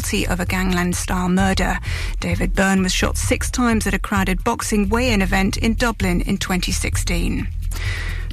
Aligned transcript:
guilty 0.00 0.26
of 0.26 0.40
a 0.40 0.46
gangland-style 0.46 1.28
murder. 1.28 1.78
David 2.20 2.54
Byrne 2.54 2.82
was 2.82 2.90
shot 2.90 3.18
six 3.18 3.50
times 3.50 3.86
at 3.86 3.92
a 3.92 3.98
crowded 3.98 4.42
boxing 4.42 4.88
weigh-in 4.88 5.20
event 5.20 5.58
in 5.58 5.74
Dublin 5.74 6.22
in 6.22 6.38
2016. 6.38 7.46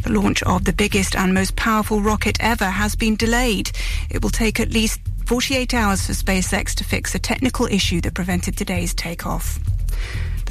The 0.04 0.10
launch 0.10 0.42
of 0.44 0.64
the 0.64 0.72
biggest 0.72 1.14
and 1.14 1.34
most 1.34 1.58
powerful 1.58 2.00
rocket 2.00 2.38
ever 2.40 2.70
has 2.70 2.96
been 2.96 3.18
delayed. 3.18 3.72
It 4.10 4.24
will 4.24 4.30
take 4.30 4.62
at 4.62 4.72
least 4.72 5.02
48 5.26 5.74
hours 5.74 6.08
for 6.08 6.14
SpaceX 6.14 6.74
to 6.76 6.86
fix 6.86 7.14
a 7.14 7.20
technical 7.20 7.66
issue 7.66 8.00
that 8.00 8.14
prevented 8.14 8.56
today's 8.56 8.94
takeoff. 8.94 9.60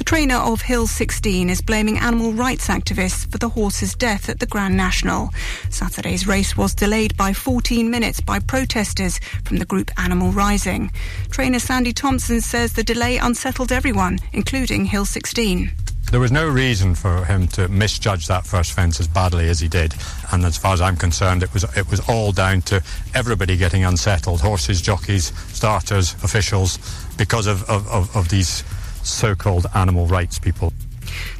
Trainer 0.07 0.37
of 0.37 0.61
Hill 0.61 0.87
16 0.87 1.49
is 1.49 1.59
blaming 1.59 1.97
animal 1.97 2.31
rights 2.31 2.69
activists 2.69 3.29
for 3.29 3.39
the 3.39 3.49
horse's 3.49 3.93
death 3.93 4.29
at 4.29 4.39
the 4.39 4.45
Grand 4.45 4.77
National. 4.77 5.31
Saturday's 5.69 6.25
race 6.25 6.55
was 6.55 6.73
delayed 6.73 7.17
by 7.17 7.33
14 7.33 7.91
minutes 7.91 8.21
by 8.21 8.39
protesters 8.39 9.19
from 9.43 9.57
the 9.57 9.65
group 9.65 9.91
Animal 9.99 10.31
Rising. 10.31 10.93
Trainer 11.29 11.59
Sandy 11.59 11.91
Thomson 11.91 12.39
says 12.39 12.71
the 12.71 12.85
delay 12.85 13.17
unsettled 13.17 13.73
everyone, 13.73 14.19
including 14.31 14.85
Hill 14.85 15.03
16. 15.03 15.71
There 16.09 16.21
was 16.21 16.31
no 16.31 16.47
reason 16.47 16.95
for 16.95 17.25
him 17.25 17.47
to 17.49 17.67
misjudge 17.67 18.27
that 18.27 18.45
first 18.45 18.71
fence 18.71 19.01
as 19.01 19.09
badly 19.09 19.49
as 19.49 19.59
he 19.59 19.67
did. 19.67 19.93
And 20.31 20.45
as 20.45 20.57
far 20.57 20.71
as 20.71 20.79
I'm 20.79 20.95
concerned, 20.95 21.43
it 21.43 21.53
was 21.53 21.65
it 21.75 21.91
was 21.91 21.99
all 22.07 22.31
down 22.31 22.61
to 22.61 22.81
everybody 23.13 23.57
getting 23.57 23.83
unsettled 23.83 24.39
horses, 24.39 24.81
jockeys, 24.81 25.33
starters, 25.53 26.13
officials 26.23 26.79
because 27.17 27.45
of, 27.45 27.69
of, 27.69 27.85
of, 27.89 28.15
of 28.15 28.29
these 28.29 28.63
so 29.07 29.35
called 29.35 29.65
animal 29.73 30.05
rights 30.07 30.39
people. 30.39 30.73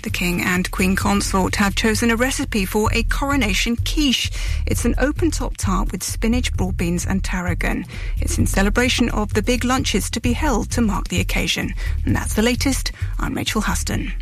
The 0.04 0.10
King 0.10 0.42
and 0.42 0.70
Queen 0.72 0.96
Consort 0.96 1.56
have 1.58 1.76
chosen 1.76 2.10
a 2.10 2.16
recipe 2.16 2.66
for 2.66 2.92
a 2.94 3.04
coronation 3.04 3.76
quiche. 3.76 4.32
It's 4.66 4.86
an 4.86 4.96
open 4.98 5.32
top 5.32 5.58
tart 5.58 5.92
with 5.92 6.04
spinach, 6.04 6.54
broad 6.54 6.78
beans, 6.78 7.06
and 7.06 7.24
tarragon. 7.24 7.86
It's 8.18 8.38
in 8.38 8.48
celebration 8.48 9.10
of 9.10 9.34
the 9.34 9.44
big 9.44 9.64
lunches 9.64 10.10
to 10.12 10.20
be 10.20 10.34
held 10.34 10.72
to 10.72 10.82
mark 10.82 11.10
the 11.10 11.20
occasion. 11.20 11.74
And 12.06 12.16
that's 12.16 12.34
the 12.36 12.42
latest. 12.42 12.92
I'm 13.20 13.34
Rachel 13.34 13.62
Huston. 13.62 14.14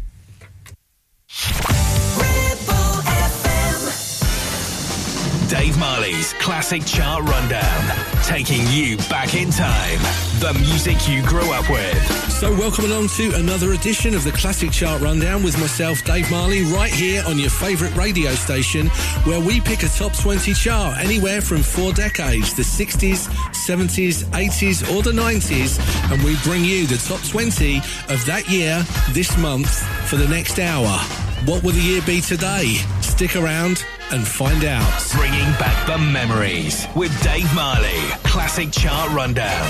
Dave 5.50 5.78
Marley's 5.78 6.34
Classic 6.34 6.84
Chart 6.86 7.22
Rundown, 7.24 8.24
taking 8.24 8.66
you 8.70 8.98
back 9.10 9.36
in 9.36 9.52
time. 9.52 10.00
The 10.40 10.54
music 10.60 11.08
you 11.08 11.22
grew 11.24 11.52
up 11.52 11.70
with. 11.70 12.32
So, 12.32 12.52
welcome 12.52 12.86
along 12.86 13.10
to 13.10 13.32
another 13.36 13.74
edition 13.74 14.16
of 14.16 14.24
the 14.24 14.32
Classic 14.32 14.72
Chart 14.72 15.02
Rundown 15.02 15.44
with 15.44 15.60
myself, 15.60 16.04
Dave 16.04 16.30
Marley, 16.32 16.64
right 16.64 16.92
here 16.92 17.24
on 17.28 17.38
your 17.38 17.52
favourite 17.52 17.96
radio 17.96 18.32
station, 18.32 18.88
where 19.26 19.40
we 19.40 19.62
pick 19.62 19.84
a 19.84 19.88
top 19.90 20.18
20 20.18 20.54
chart 20.54 20.98
anywhere 20.98 21.42
from 21.42 21.62
four 21.62 21.94
decades 21.94 22.56
the 22.56 22.64
60s, 22.64 23.28
70s, 23.52 24.24
80s, 24.32 24.96
or 24.96 25.04
the 25.04 25.12
90s, 25.12 25.80
and 26.12 26.24
we 26.24 26.36
bring 26.44 26.66
you 26.66 26.88
the 26.88 26.98
top 26.98 27.22
20 27.28 27.78
of 28.10 28.26
that 28.26 28.50
year 28.50 28.84
this 29.12 29.38
month 29.38 29.80
for 30.10 30.16
the 30.16 30.28
next 30.28 30.60
hour. 30.60 31.25
What 31.44 31.64
will 31.64 31.74
the 31.74 31.82
year 31.82 32.02
be 32.06 32.22
today? 32.22 32.78
Stick 33.02 33.36
around 33.36 33.84
and 34.12 34.26
find 34.28 34.64
out. 34.64 35.12
Bringing 35.12 35.52
back 35.60 35.86
the 35.86 35.98
memories 35.98 36.88
with 36.96 37.12
Dave 37.22 37.54
Marley. 37.54 38.00
Classic 38.24 38.72
Chart 38.72 39.12
Rundown. 39.12 39.70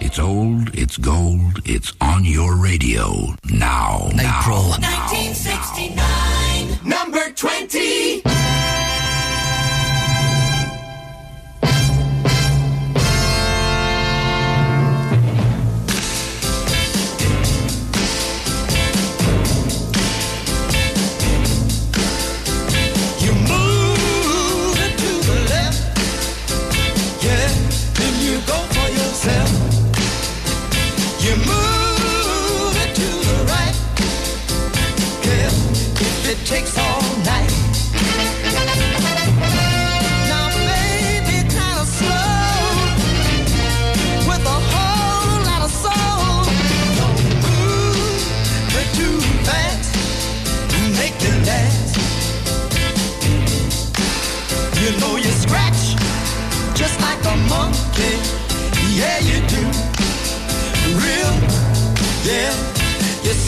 It's 0.00 0.18
old, 0.18 0.74
it's 0.74 0.96
gold, 0.96 1.60
it's 1.64 1.92
on 2.00 2.24
your 2.24 2.56
radio 2.56 3.34
now. 3.50 4.06
April. 4.12 4.68
Now, 4.78 5.08
1969, 5.10 6.88
number 6.88 7.32
20. 7.32 8.47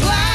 Slide 0.01 0.30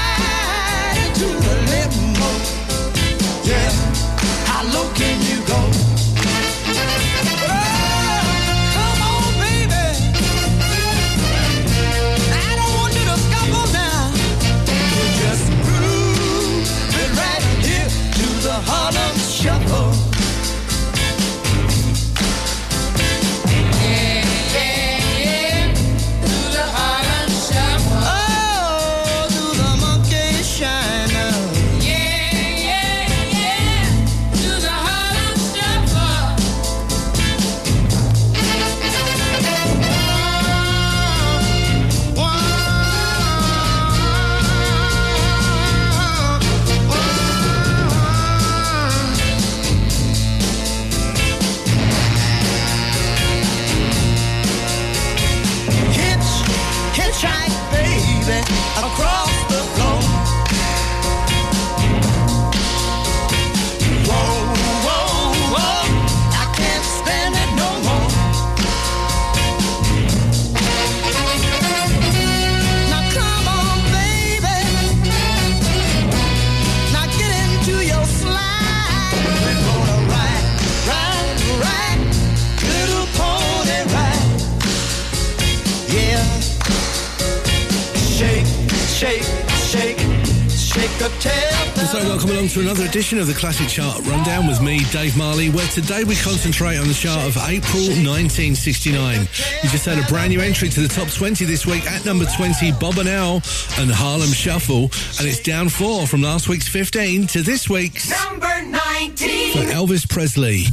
along 92.45 92.53
to 92.53 92.61
another 92.61 92.85
edition 92.85 93.17
of 93.17 93.25
the 93.27 93.33
Classic 93.33 93.67
Chart 93.67 93.97
Rundown 94.05 94.45
with 94.45 94.61
me, 94.61 94.79
Dave 94.91 95.17
Marley, 95.17 95.49
where 95.49 95.67
today 95.69 96.03
we 96.03 96.15
concentrate 96.15 96.77
on 96.77 96.87
the 96.87 96.93
chart 96.93 97.25
of 97.25 97.37
April 97.37 97.81
1969. 97.81 99.21
You 99.63 99.69
just 99.69 99.85
had 99.85 99.97
a 99.97 100.07
brand 100.07 100.29
new 100.29 100.41
entry 100.41 100.69
to 100.69 100.81
the 100.81 100.87
top 100.87 101.07
20 101.07 101.45
this 101.45 101.65
week 101.65 101.89
at 101.89 102.05
number 102.05 102.25
20, 102.25 102.73
Bob 102.73 102.97
and 102.99 103.07
Earl 103.07 103.41
and 103.79 103.89
Harlem 103.89 104.29
Shuffle, 104.29 104.91
and 105.17 105.27
it's 105.27 105.39
down 105.39 105.69
four 105.69 106.05
from 106.05 106.21
last 106.21 106.47
week's 106.47 106.67
15 106.67 107.25
to 107.27 107.41
this 107.41 107.69
week's 107.69 108.09
Number 108.09 108.61
19. 108.61 109.53
for 109.53 109.71
Elvis 109.73 110.07
Presley. 110.07 110.65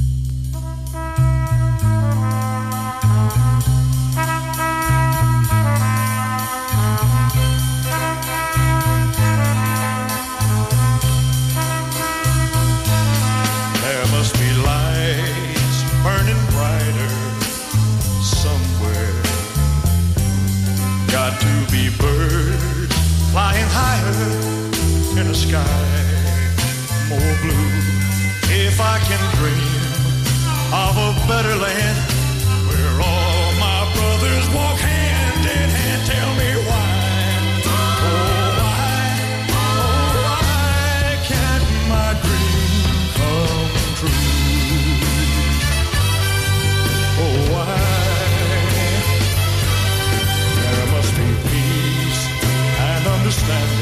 Sky 25.52 25.93
more 27.10 27.34
blue. 27.44 27.72
If 28.64 28.81
I 28.81 28.96
can 29.08 29.22
dream 29.37 29.84
of 30.72 30.94
a 30.96 31.10
better 31.28 31.56
land 31.66 31.99
where 32.69 32.96
all 33.10 33.52
my 33.60 33.81
brothers 33.94 34.46
walk 34.56 34.78
hand 34.81 35.44
in 35.58 35.69
hand, 35.78 36.02
tell 36.12 36.32
me 36.40 36.50
why. 36.69 36.88
Oh, 37.69 38.49
why, 38.60 38.96
oh, 39.52 40.12
why 40.25 41.20
can't 41.28 41.66
my 41.94 42.10
dream 42.25 42.96
come 43.19 43.72
true? 43.98 44.25
Oh, 47.25 47.38
why? 47.52 47.76
There 50.56 50.87
must 50.94 51.12
be 51.20 51.28
peace 51.50 52.22
and 52.88 53.02
understanding 53.16 53.81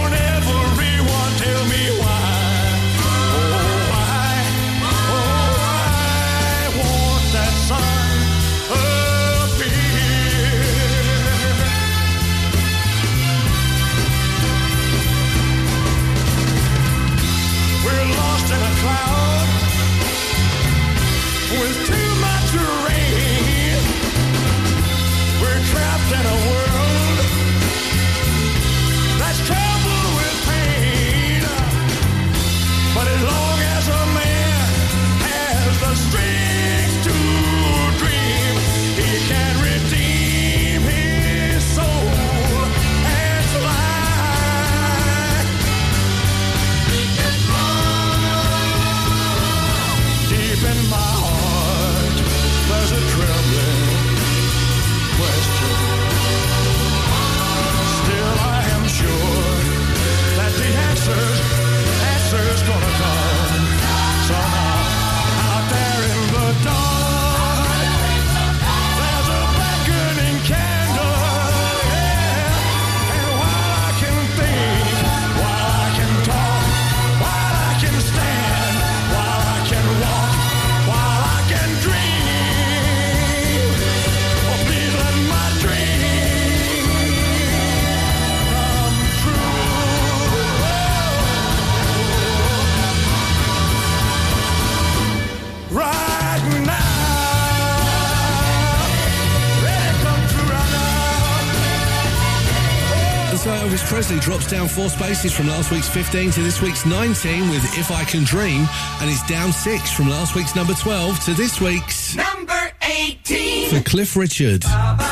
Presley 104.01 104.19
drops 104.19 104.49
down 104.49 104.67
four 104.67 104.89
spaces 104.89 105.31
from 105.31 105.47
last 105.47 105.69
week's 105.69 105.87
15 105.87 106.31
to 106.31 106.41
this 106.41 106.59
week's 106.59 106.87
19 106.87 107.51
with 107.51 107.63
If 107.77 107.91
I 107.91 108.03
Can 108.03 108.23
Dream, 108.23 108.67
and 108.99 109.07
it's 109.07 109.21
down 109.27 109.51
six 109.51 109.91
from 109.91 110.09
last 110.09 110.33
week's 110.33 110.55
number 110.55 110.73
12 110.73 111.19
to 111.25 111.33
this 111.35 111.61
week's 111.61 112.15
Number 112.15 112.71
18. 112.81 113.69
for 113.69 113.79
Cliff 113.87 114.15
Richard. 114.15 114.63
Good 114.63 115.10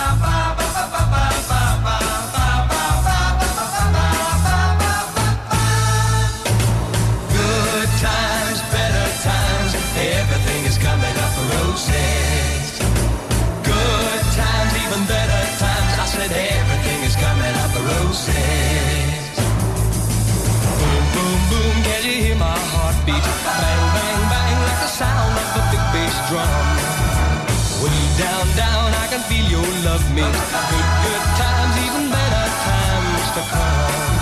me. 30.22 30.28
Good, 30.72 30.90
good 31.06 31.26
times, 31.40 31.76
even 31.86 32.06
better 32.12 32.46
times 32.68 33.26
to 33.36 33.42
come. 33.54 34.16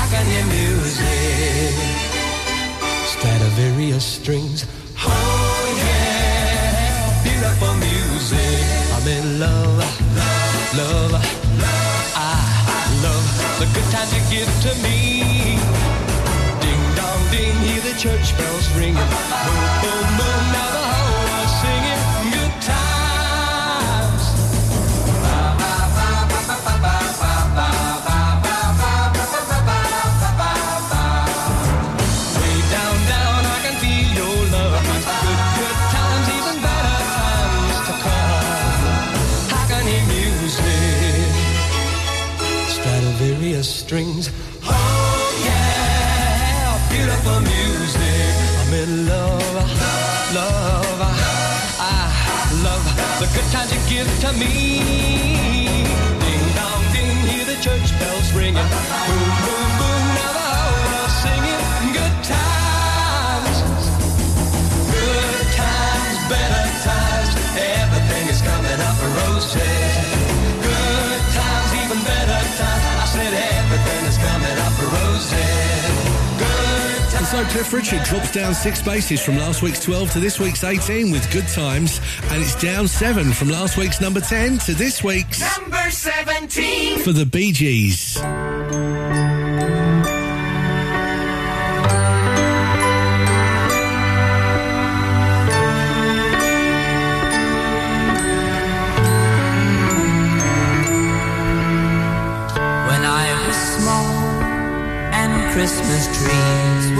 I 0.00 0.02
can 0.12 0.24
hear 0.32 0.46
music. 0.46 1.74
Stradivarius 3.12 4.04
strings. 4.04 4.66
Oh 4.98 5.62
yeah, 5.80 7.22
beautiful 7.24 7.74
music. 7.88 8.64
I'm 8.94 9.06
in 9.08 9.40
love, 9.40 9.78
love, 10.76 11.12
love. 11.12 11.92
I 12.14 12.36
love 13.04 13.26
the 13.60 13.66
good 13.74 13.88
times 13.92 14.10
you 14.16 14.22
give 14.34 14.50
to 14.66 14.72
me. 14.84 15.58
Ding 16.62 16.84
dong 16.98 17.22
ding, 17.30 17.56
hear 17.66 17.80
the 17.80 17.94
church 17.98 18.36
bells 18.36 18.66
ringing. 18.76 18.96
Boom 18.96 19.68
boom 19.82 20.08
boom, 20.18 20.42
now 20.52 20.68
the 20.76 20.95
give 53.88 54.20
to 54.20 54.32
me. 54.34 54.80
Ding 56.20 56.46
dong 56.54 56.82
ding, 56.92 57.16
hear 57.28 57.44
the 57.44 57.56
church 57.62 57.98
bells 57.98 58.32
ringing. 58.32 59.25
So 77.30 77.44
Cliff 77.46 77.72
Richard 77.72 78.04
drops 78.04 78.30
down 78.30 78.54
six 78.54 78.78
spaces 78.78 79.20
from 79.20 79.36
last 79.36 79.60
week's 79.60 79.82
12 79.82 80.12
to 80.12 80.20
this 80.20 80.38
week's 80.38 80.62
18 80.62 81.10
with 81.10 81.28
Good 81.32 81.48
Times, 81.48 82.00
and 82.30 82.40
it's 82.40 82.54
down 82.54 82.86
seven 82.86 83.32
from 83.32 83.48
last 83.48 83.76
week's 83.76 84.00
number 84.00 84.20
10 84.20 84.58
to 84.58 84.74
this 84.74 85.02
week's 85.02 85.40
Number 85.58 85.90
17. 85.90 87.00
for 87.00 87.12
the 87.12 87.26
Bee 87.26 87.50
Gees. 87.50 88.16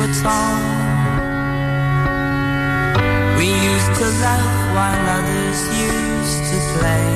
it's 0.08 0.24
on. 0.24 0.60
We 3.38 3.46
used 3.72 3.92
to 4.00 4.06
love 4.26 4.52
while 4.76 5.04
others 5.18 5.58
used 5.90 6.42
to 6.50 6.58
play. 6.74 7.08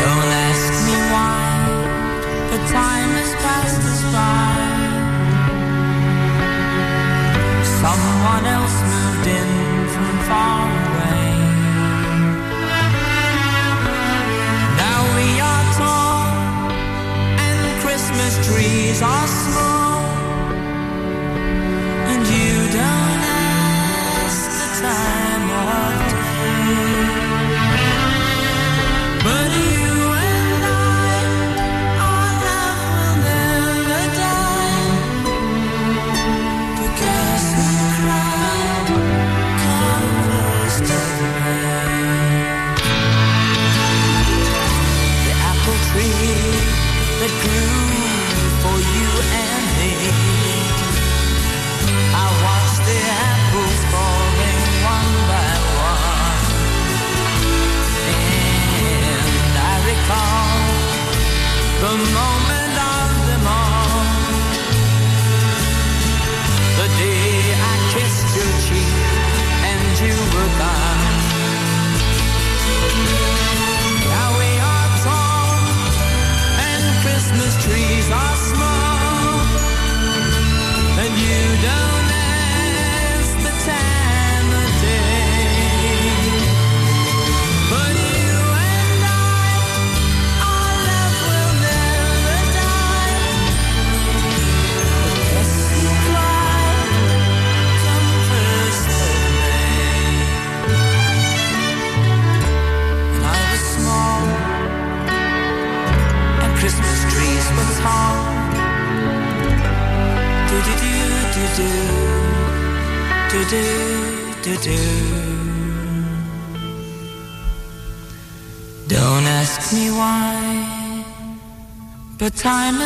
Don't 0.00 0.30
ask 0.48 0.72
me 0.86 0.96
why, 1.14 1.46
but 2.50 2.62
time 2.78 3.10
has 3.20 3.32
passed 3.44 3.82
us 3.92 4.02
by. 4.16 4.50
Someone 7.82 8.44
else 8.56 8.76
moved 8.92 9.26
in. 9.38 9.57
trees 18.42 19.02
are 19.02 19.26
small. 19.26 19.87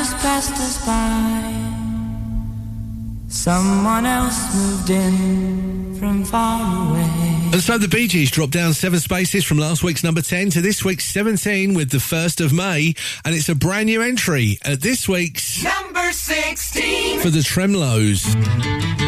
just 0.02 0.16
passed 0.16 0.54
us 0.54 0.84
by. 0.84 1.62
Someone 3.28 4.04
else 4.04 4.52
moved 4.52 4.90
in 4.90 5.94
from 5.96 6.24
far 6.24 6.90
away. 6.90 7.50
And 7.52 7.60
so 7.60 7.78
the 7.78 7.86
Bee 7.86 8.08
Gees 8.08 8.32
dropped 8.32 8.52
down 8.52 8.74
seven 8.74 8.98
spaces 8.98 9.44
from 9.44 9.58
last 9.58 9.84
week's 9.84 10.02
number 10.02 10.20
10 10.20 10.50
to 10.50 10.60
this 10.60 10.84
week's 10.84 11.04
17 11.04 11.74
with 11.74 11.90
the 11.90 11.98
1st 11.98 12.44
of 12.44 12.52
May. 12.52 12.94
And 13.24 13.32
it's 13.32 13.48
a 13.48 13.54
brand 13.54 13.86
new 13.86 14.02
entry 14.02 14.58
at 14.64 14.80
this 14.80 15.08
week's 15.08 15.62
number 15.62 16.10
16 16.10 17.20
for 17.20 17.30
the 17.30 17.38
Tremeloes. 17.38 19.01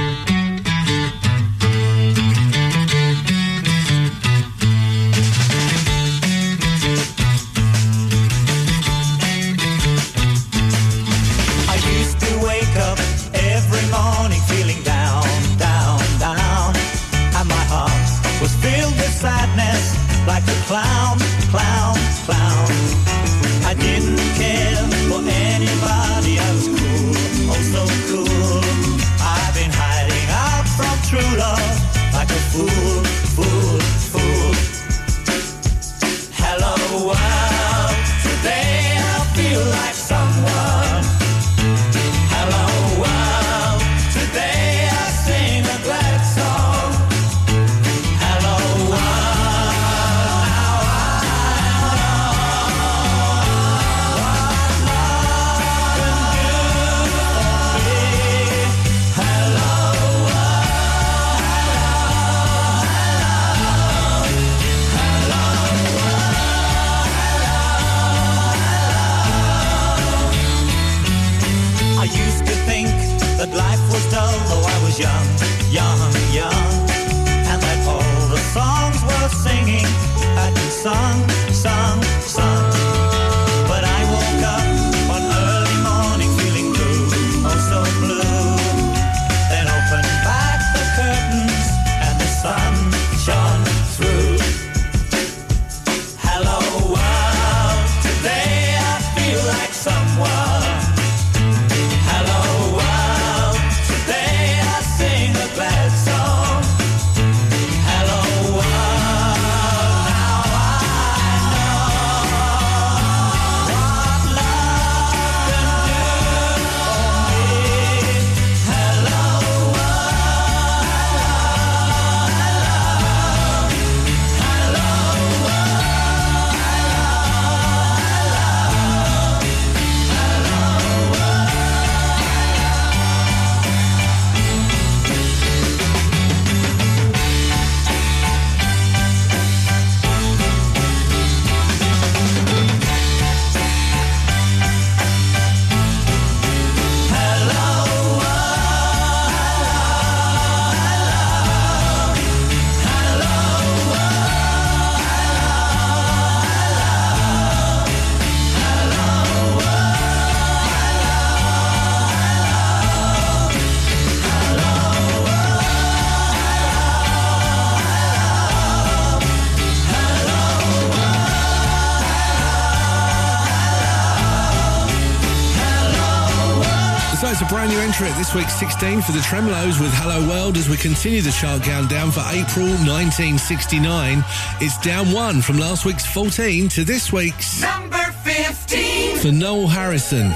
Entry 178.34 178.42
at 178.42 178.48
this 178.48 178.58
week's 178.58 178.72
16 178.74 179.02
for 179.02 179.12
the 179.12 179.20
Tremeloes 179.20 179.80
with 179.80 179.92
Hello 179.94 180.28
World 180.28 180.56
as 180.56 180.68
we 180.68 180.76
continue 180.76 181.20
the 181.20 181.30
chart 181.30 181.62
countdown 181.62 182.10
for 182.10 182.20
April 182.30 182.66
1969. 182.66 184.24
It's 184.60 184.78
down 184.78 185.12
one 185.12 185.40
from 185.40 185.58
last 185.58 185.84
week's 185.84 186.06
14 186.06 186.68
to 186.70 186.84
this 186.84 187.12
week's 187.12 187.60
Number 187.60 188.02
15. 188.24 189.18
for 189.18 189.30
Noel 189.30 189.68
Harrison. 189.68 190.32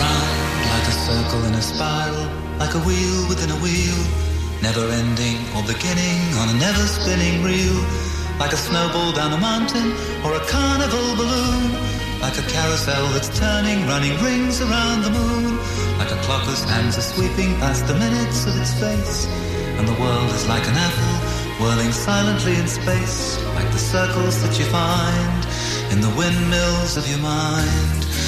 Round 0.00 0.66
like 0.72 0.86
a 0.88 0.96
circle 1.06 1.44
in 1.44 1.54
a 1.54 1.62
spiral, 1.62 2.26
like 2.58 2.74
a 2.74 2.80
wheel 2.80 3.28
within 3.28 3.50
a 3.50 3.56
wheel, 3.56 4.27
never 4.62 4.84
ending 4.90 5.38
or 5.54 5.62
beginning 5.62 6.20
on 6.38 6.48
a 6.50 6.56
never 6.58 6.84
spinning 6.86 7.42
reel, 7.42 7.78
like 8.38 8.52
a 8.52 8.56
snowball 8.56 9.12
down 9.12 9.32
a 9.32 9.40
mountain 9.40 9.92
or 10.24 10.34
a 10.34 10.42
carnival 10.46 11.08
balloon, 11.16 11.72
like 12.20 12.36
a 12.38 12.46
carousel 12.50 13.06
that's 13.14 13.30
turning, 13.38 13.86
running 13.86 14.16
rings 14.22 14.60
around 14.60 15.02
the 15.02 15.10
moon, 15.10 15.56
like 15.98 16.10
a 16.10 16.18
clock 16.26 16.42
whose 16.42 16.64
hands 16.64 16.98
are 16.98 17.06
sweeping 17.14 17.54
past 17.62 17.86
the 17.86 17.94
minutes 17.94 18.46
of 18.46 18.58
its 18.58 18.74
face, 18.74 19.26
and 19.78 19.86
the 19.86 19.98
world 20.00 20.30
is 20.34 20.48
like 20.48 20.66
an 20.66 20.74
apple 20.74 21.38
whirling 21.62 21.92
silently 21.92 22.54
in 22.56 22.66
space, 22.66 23.42
like 23.54 23.70
the 23.72 23.78
circles 23.78 24.42
that 24.42 24.58
you 24.58 24.64
find 24.66 25.40
in 25.92 26.00
the 26.00 26.10
windmills 26.16 26.96
of 26.96 27.08
your 27.08 27.18
mind. 27.18 28.27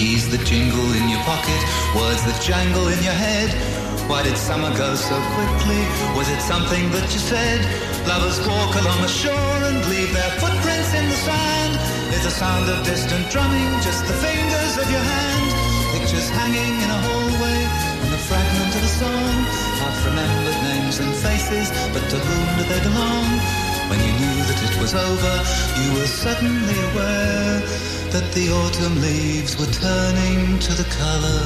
Keys 0.00 0.32
that 0.32 0.40
jingle 0.48 0.88
in 0.96 1.12
your 1.12 1.20
pocket, 1.28 1.60
words 1.92 2.24
that 2.24 2.40
jangle 2.40 2.88
in 2.88 2.96
your 3.04 3.12
head. 3.12 3.52
Why 4.08 4.24
did 4.24 4.32
summer 4.32 4.72
go 4.72 4.96
so 4.96 5.12
quickly? 5.36 5.84
Was 6.16 6.24
it 6.32 6.40
something 6.40 6.88
that 6.96 7.04
you 7.12 7.20
said? 7.20 7.60
Lovers 8.08 8.40
walk 8.48 8.80
along 8.80 9.04
the 9.04 9.12
shore 9.12 9.60
and 9.68 9.76
leave 9.92 10.08
their 10.16 10.32
footprints 10.40 10.96
in 10.96 11.04
the 11.04 11.20
sand. 11.20 11.76
Is 12.16 12.24
the 12.24 12.32
sound 12.32 12.64
of 12.72 12.80
distant 12.80 13.28
drumming 13.28 13.68
just 13.84 14.08
the 14.08 14.16
fingers 14.24 14.80
of 14.80 14.88
your 14.88 15.04
hand? 15.04 15.48
Pictures 15.92 16.32
hanging 16.32 16.80
in 16.80 16.88
a 16.88 17.00
hallway 17.04 17.60
and 18.00 18.08
the 18.08 18.22
fragment 18.24 18.72
of 18.72 18.80
a 18.80 18.92
song. 19.04 19.36
Half 19.84 20.00
remembered 20.08 20.60
names 20.64 20.96
and 20.96 21.12
faces, 21.12 21.68
but 21.92 22.08
to 22.08 22.16
whom 22.16 22.48
do 22.56 22.64
they 22.72 22.80
belong? 22.88 23.59
When 23.90 23.98
you 23.98 24.12
knew 24.22 24.38
that 24.46 24.60
it 24.70 24.74
was 24.78 24.94
over, 24.94 25.34
you 25.82 25.98
were 25.98 26.06
suddenly 26.06 26.78
aware 26.94 27.58
that 28.14 28.30
the 28.38 28.46
autumn 28.54 29.02
leaves 29.02 29.58
were 29.58 29.66
turning 29.66 30.60
to 30.62 30.72
the 30.78 30.86
color 30.94 31.42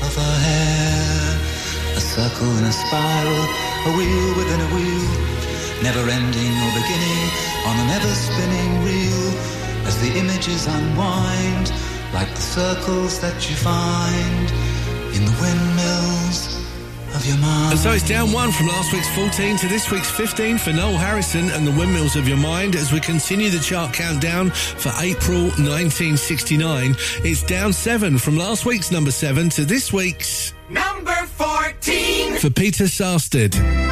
of 0.00 0.12
her 0.16 0.36
hair. 0.48 1.36
A 1.92 2.00
circle 2.00 2.48
in 2.56 2.64
a 2.64 2.72
spiral, 2.72 3.44
a 3.84 3.92
wheel 3.92 4.28
within 4.40 4.60
a 4.64 4.70
wheel, 4.72 5.04
never 5.84 6.08
ending 6.08 6.54
or 6.64 6.72
beginning 6.80 7.24
on 7.68 7.76
a 7.76 7.84
never 7.92 8.12
spinning 8.16 8.72
reel. 8.88 9.28
As 9.84 10.00
the 10.00 10.16
images 10.16 10.64
unwind, 10.66 11.76
like 12.14 12.32
the 12.32 12.46
circles 12.56 13.20
that 13.20 13.36
you 13.50 13.56
find 13.56 14.48
in 15.12 15.28
the 15.28 15.36
windmills 15.44 16.51
of 17.22 17.28
your 17.28 17.38
mind. 17.38 17.72
And 17.72 17.78
so 17.78 17.92
it's 17.92 18.06
down 18.06 18.32
one 18.32 18.50
from 18.52 18.68
last 18.68 18.92
week's 18.92 19.08
14 19.14 19.56
to 19.58 19.68
this 19.68 19.90
week's 19.90 20.10
15 20.10 20.58
for 20.58 20.72
Noel 20.72 20.96
Harrison 20.96 21.50
and 21.50 21.66
the 21.66 21.70
Windmills 21.72 22.16
of 22.16 22.28
Your 22.28 22.36
Mind 22.36 22.74
as 22.76 22.92
we 22.92 23.00
continue 23.00 23.50
the 23.50 23.58
chart 23.60 23.92
countdown 23.92 24.50
for 24.50 24.92
April 25.00 25.42
1969. 25.42 26.96
It's 27.24 27.42
down 27.42 27.72
seven 27.72 28.18
from 28.18 28.36
last 28.36 28.64
week's 28.66 28.90
number 28.90 29.10
seven 29.10 29.48
to 29.50 29.64
this 29.64 29.92
week's 29.92 30.54
Number 30.68 31.14
14. 31.14 32.36
for 32.38 32.50
Peter 32.50 32.84
Sarstedt. 32.84 33.91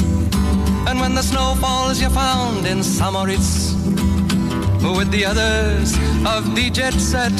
And 0.91 0.99
when 0.99 1.15
the 1.15 1.23
snow 1.23 1.55
falls, 1.55 2.01
you're 2.01 2.09
found 2.09 2.67
in 2.67 2.83
St. 2.83 3.13
Moritz 3.13 3.73
with 4.97 5.09
the 5.09 5.23
others 5.25 5.95
of 6.27 6.53
the 6.53 6.69
jet 6.69 6.93
set. 6.95 7.31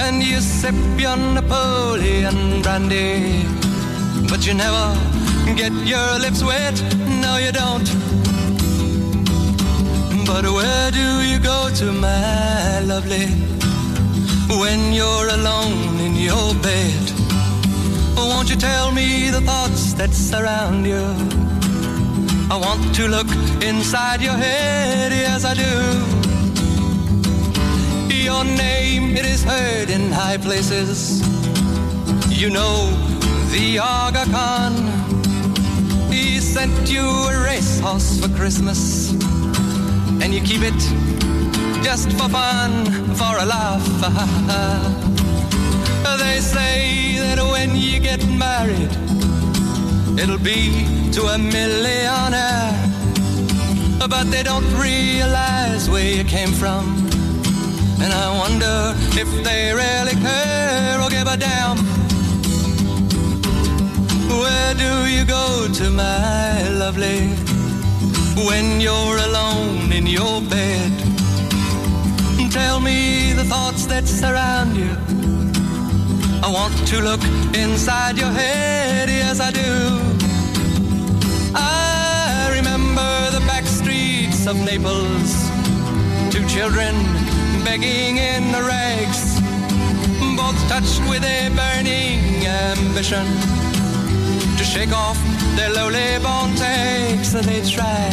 And 0.00 0.22
you 0.22 0.40
sip 0.40 0.74
your 0.96 1.18
Napoleon 1.18 2.62
brandy, 2.62 3.44
but 4.30 4.46
you 4.46 4.54
never 4.54 4.96
get 5.56 5.72
your 5.84 6.18
lips 6.20 6.42
wet. 6.42 6.82
No, 7.20 7.36
you 7.36 7.52
don't. 7.52 7.88
But 10.24 10.46
where 10.46 10.90
do 10.90 11.20
you 11.20 11.38
go 11.38 11.68
to, 11.80 11.92
my 11.92 12.80
lovely, 12.80 13.26
when 14.58 14.94
you're 14.94 15.28
alone 15.28 16.00
in 16.00 16.14
your 16.14 16.54
bed? 16.62 17.12
Won't 18.16 18.48
you 18.48 18.56
tell 18.56 18.90
me 18.90 19.28
the 19.28 19.42
thoughts 19.42 19.92
that 19.92 20.14
surround 20.14 20.86
you? 20.86 21.51
I 22.52 22.56
want 22.56 22.94
to 22.96 23.08
look 23.08 23.28
inside 23.62 24.20
your 24.20 24.34
head, 24.34 25.10
yes 25.10 25.42
I 25.46 25.54
do. 25.54 25.72
Your 28.14 28.44
name, 28.44 29.16
it 29.16 29.24
is 29.24 29.42
heard 29.42 29.88
in 29.88 30.12
high 30.12 30.36
places. 30.36 31.22
You 32.28 32.50
know 32.50 32.90
the 33.52 33.78
Aga 33.78 34.26
Khan. 34.30 34.74
He 36.12 36.40
sent 36.40 36.90
you 36.90 37.00
a 37.00 37.42
racehorse 37.42 38.20
for 38.20 38.28
Christmas. 38.36 39.12
and 40.20 40.34
you 40.34 40.42
keep 40.42 40.60
it 40.60 40.80
just 41.82 42.12
for 42.18 42.28
fun, 42.28 42.84
for 43.14 43.32
a 43.38 43.46
laugh. 43.46 43.86
They 46.18 46.40
say 46.40 47.16
that 47.18 47.38
when 47.38 47.74
you 47.74 47.98
get 47.98 48.22
married, 48.28 48.90
it'll 50.18 50.38
be 50.38 50.86
to 51.12 51.22
a 51.22 51.38
millionaire. 51.38 52.72
But 53.98 54.30
they 54.30 54.42
don't 54.42 54.66
realize 54.74 55.88
where 55.88 56.16
you 56.16 56.24
came 56.24 56.52
from. 56.52 56.84
And 58.02 58.12
I 58.12 58.28
wonder 58.36 58.94
if 59.20 59.28
they 59.44 59.72
really 59.72 60.16
care 60.20 61.00
or 61.00 61.08
give 61.08 61.28
a 61.28 61.36
damn. 61.36 61.78
Where 64.40 64.74
do 64.74 65.06
you 65.08 65.24
go 65.24 65.68
to, 65.72 65.90
my 65.90 66.68
lovely, 66.70 67.28
when 68.46 68.80
you're 68.80 69.18
alone 69.28 69.92
in 69.92 70.06
your 70.06 70.40
bed? 70.42 70.92
Tell 72.50 72.80
me 72.80 73.32
the 73.32 73.44
thoughts 73.44 73.86
that 73.86 74.06
surround 74.06 74.76
you. 74.76 75.11
I 76.44 76.50
want 76.50 76.74
to 76.88 77.00
look 77.00 77.22
inside 77.54 78.18
your 78.18 78.32
head, 78.32 79.08
yes, 79.08 79.38
I 79.38 79.50
do. 79.52 79.70
I 81.54 82.50
remember 82.56 83.30
the 83.30 83.40
back 83.46 83.64
streets 83.64 84.46
of 84.48 84.56
Naples, 84.56 85.32
two 86.32 86.44
children 86.48 86.94
begging 87.64 88.16
in 88.16 88.50
the 88.50 88.60
rags, 88.60 89.40
both 90.36 90.58
touched 90.68 91.00
with 91.08 91.22
a 91.22 91.48
burning 91.54 92.44
ambition 92.44 93.24
to 94.58 94.64
shake 94.64 94.92
off 94.92 95.18
their 95.54 95.70
lowly 95.72 96.18
born 96.24 96.50
takes 96.56 97.32
that 97.34 97.44
they 97.44 97.62
try. 97.62 98.10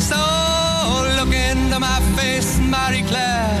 So 0.00 0.20
look 1.20 1.34
into 1.34 1.78
my 1.78 2.00
face, 2.16 2.58
Marie 2.60 3.02
Claire, 3.02 3.60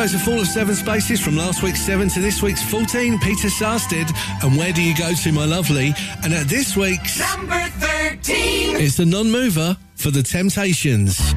so 0.00 0.04
it's 0.04 0.14
a 0.14 0.18
fall 0.18 0.40
of 0.40 0.46
seven 0.46 0.74
spaces 0.74 1.20
from 1.20 1.36
last 1.36 1.62
week's 1.62 1.80
seven 1.80 2.08
to 2.08 2.20
this 2.20 2.42
week's 2.42 2.62
14. 2.62 3.18
Peter 3.18 3.48
Sarstedt. 3.48 4.10
And 4.42 4.56
where 4.56 4.72
do 4.72 4.82
you 4.82 4.96
go 4.96 5.12
to, 5.12 5.32
my 5.32 5.44
lovely? 5.44 5.92
And 6.22 6.32
at 6.32 6.46
this 6.46 6.76
week's. 6.76 7.18
Number 7.18 7.60
13. 7.60 8.76
It's 8.76 8.96
the 8.96 9.04
non 9.04 9.30
mover 9.30 9.76
for 9.96 10.10
the 10.10 10.22
Temptations. 10.22 11.34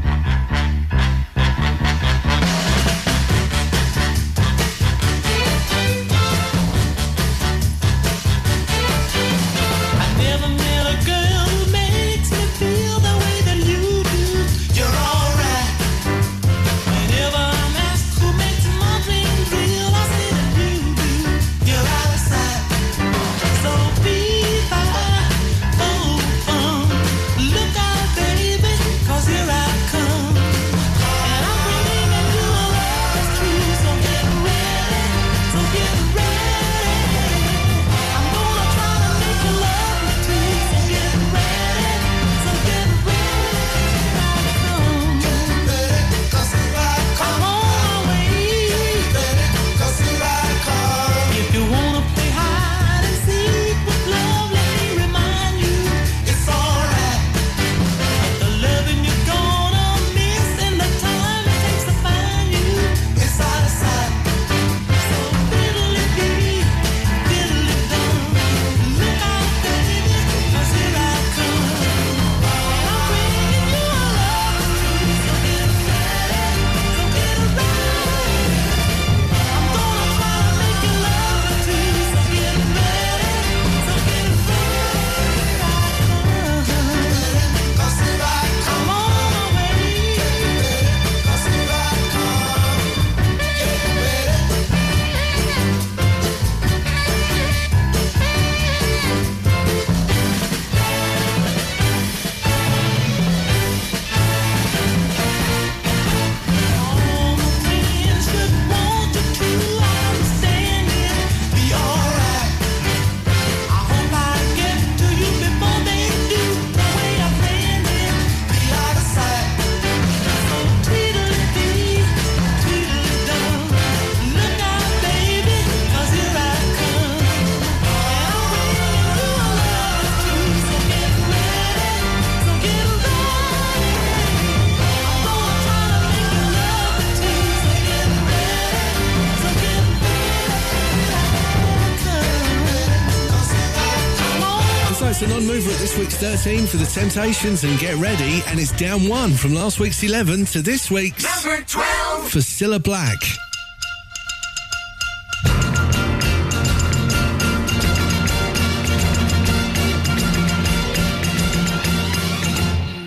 For 146.74 146.78
the 146.78 146.86
Temptations. 146.86 147.64
And 147.64 147.78
get 147.80 147.96
ready. 147.98 148.42
And 148.48 148.60
it's 148.60 148.72
down 148.72 149.08
one 149.08 149.32
from 149.32 149.54
last 149.54 149.80
week's 149.80 150.02
11 150.02 150.46
to 150.46 150.62
this 150.62 150.90
week's. 150.90 151.24
Number 151.24 151.64
12. 151.64 152.30
For 152.30 152.40
Cilla 152.40 152.82
Black. 152.82 153.20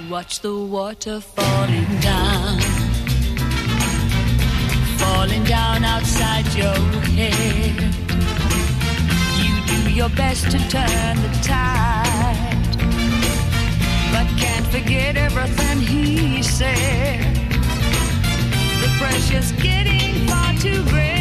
Watch 0.09 0.41
the 0.41 0.57
water 0.57 1.21
falling 1.21 2.01
down, 2.01 2.61
falling 4.99 5.45
down 5.45 5.85
outside 5.85 6.47
your 6.55 6.75
head. 7.19 7.77
You 9.43 9.55
do 9.67 9.91
your 9.93 10.09
best 10.11 10.51
to 10.53 10.59
turn 10.71 11.17
the 11.21 11.41
tide, 11.43 12.06
forget 14.71 15.17
everything 15.17 15.81
he 15.81 16.43
said. 16.43 17.35
The 18.83 18.89
pressure's 18.99 19.53
getting 19.53 20.27
far 20.27 20.55
too 20.55 20.85
great. 20.91 21.16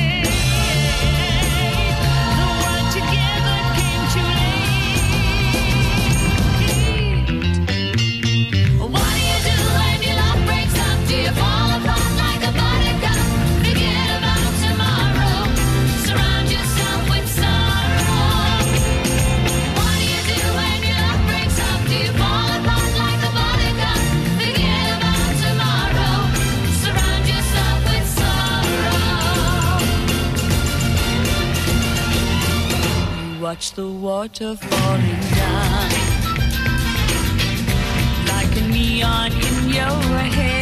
To 34.36 34.54
falling 34.54 35.22
down 35.34 35.90
like 38.28 38.58
a 38.58 38.68
neon 38.68 39.32
in 39.32 39.70
your 39.70 40.20
head. 40.36 40.55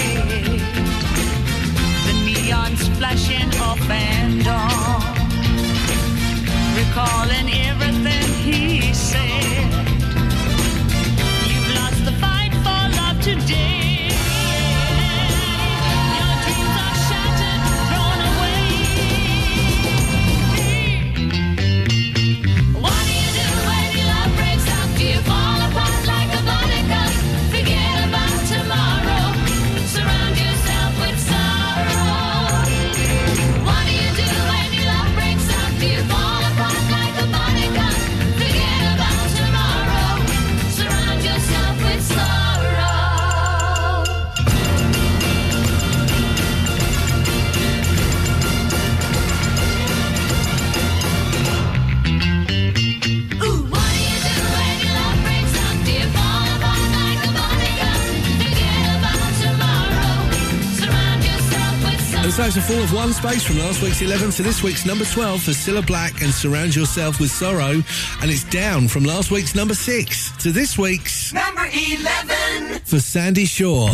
Advertise 62.43 62.69
a 62.69 62.73
fall 62.73 62.83
of 62.83 62.91
one 62.91 63.13
space 63.13 63.41
from 63.41 63.57
last 63.59 63.81
week's 63.81 64.01
11 64.01 64.31
to 64.31 64.43
this 64.43 64.61
week's 64.61 64.85
number 64.85 65.05
12 65.05 65.43
for 65.43 65.51
Cilla 65.51 65.87
Black 65.87 66.21
and 66.21 66.29
Surround 66.29 66.75
Yourself 66.75 67.21
with 67.21 67.31
Sorrow. 67.31 67.81
And 68.21 68.29
it's 68.29 68.43
down 68.43 68.89
from 68.89 69.05
last 69.05 69.31
week's 69.31 69.55
number 69.55 69.73
6 69.73 70.37
to 70.43 70.51
this 70.51 70.77
week's 70.77 71.31
number 71.31 71.65
11 71.71 72.81
for 72.83 72.99
Sandie 72.99 73.45
Shaw. 73.45 73.87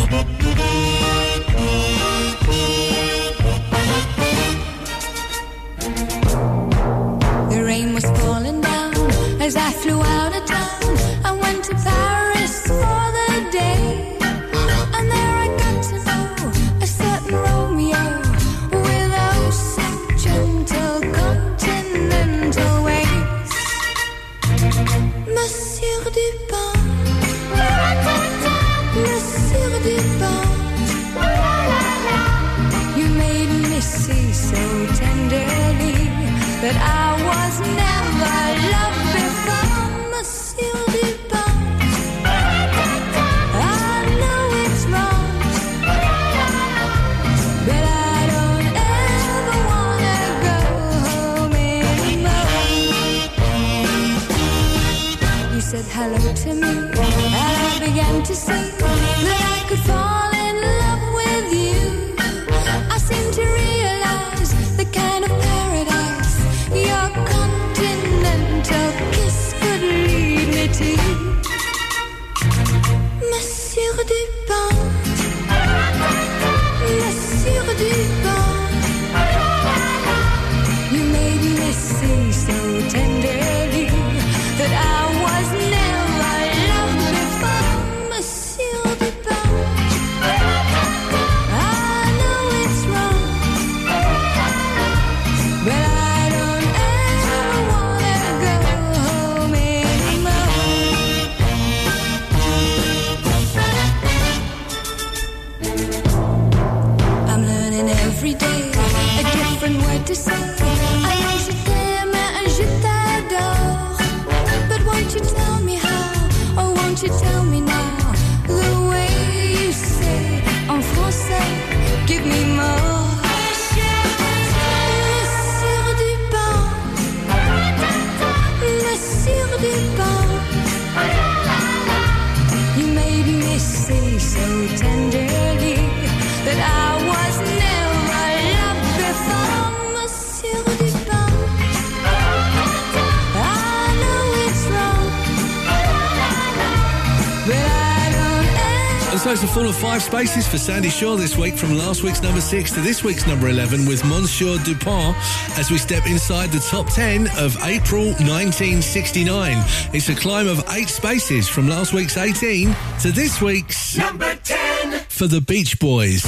Close 149.30 149.44
a 149.44 149.48
full 149.48 149.70
of 149.70 149.76
five 149.76 150.02
spaces 150.02 150.48
for 150.48 150.58
Sandie 150.58 150.90
Shaw 150.90 151.16
this 151.16 151.38
week, 151.38 151.56
from 151.56 151.76
last 151.76 152.02
week's 152.02 152.24
number 152.24 152.42
six 152.42 152.72
to 152.72 152.82
this 152.82 153.04
week's 153.04 153.28
number 153.28 153.48
11 153.48 153.86
with 153.86 154.04
Monsieur 154.06 154.58
Dupont 154.64 155.16
as 155.56 155.70
we 155.70 155.78
step 155.78 156.08
inside 156.08 156.50
the 156.50 156.60
top 156.62 156.88
10 156.88 157.28
of 157.38 157.56
April 157.64 158.06
1969. 158.06 159.64
It's 159.94 160.10
a 160.10 160.16
climb 160.16 160.48
of 160.48 160.66
eight 160.72 160.90
spaces 160.90 161.48
from 161.48 161.70
last 161.70 161.94
week's 161.94 162.18
18 162.18 162.76
to 163.02 163.12
this 163.12 163.40
week's 163.40 163.96
number 163.96 164.34
10 164.34 165.02
for 165.10 165.28
the 165.28 165.42
Beach 165.42 165.80
Boys. 165.80 166.26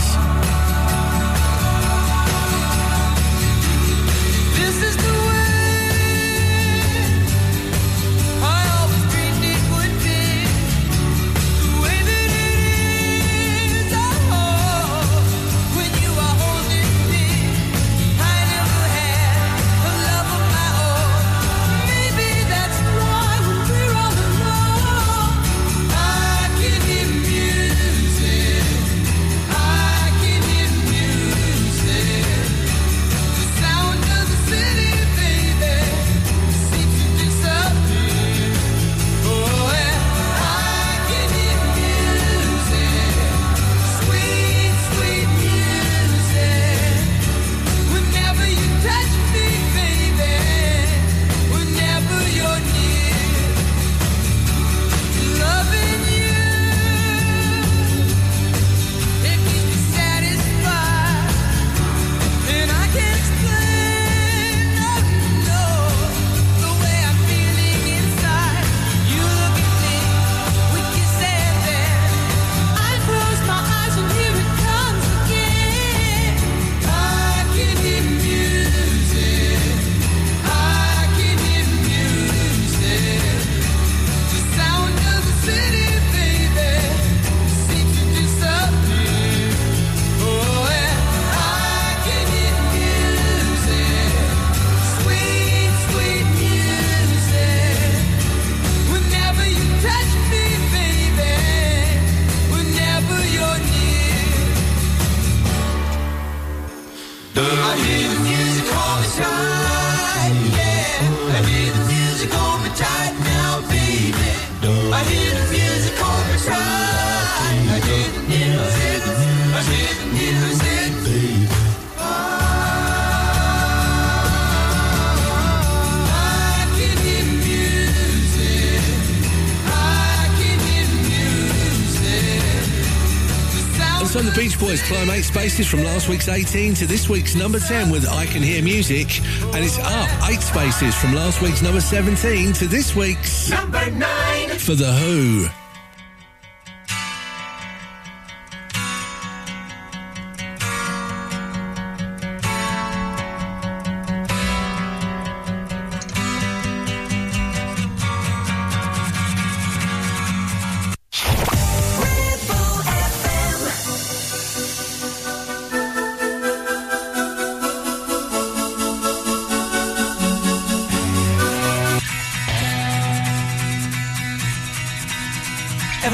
spaces 135.41 135.67
from 135.67 135.83
last 135.83 136.07
week's 136.07 136.27
18 136.27 136.75
to 136.75 136.85
this 136.85 137.09
week's 137.09 137.33
number 137.33 137.57
10 137.57 137.89
with 137.89 138.07
I 138.07 138.27
Can 138.27 138.43
Hear 138.43 138.61
Music. 138.61 139.07
And 139.55 139.65
it's 139.65 139.79
up 139.79 140.29
eight 140.29 140.39
spaces 140.39 140.93
from 140.93 141.15
last 141.15 141.41
week's 141.41 141.63
number 141.63 141.81
17 141.81 142.53
to 142.53 142.67
this 142.67 142.95
week's 142.95 143.49
number 143.49 143.89
9 143.89 144.49
for 144.59 144.75
The 144.75 144.93
Who. 144.93 145.60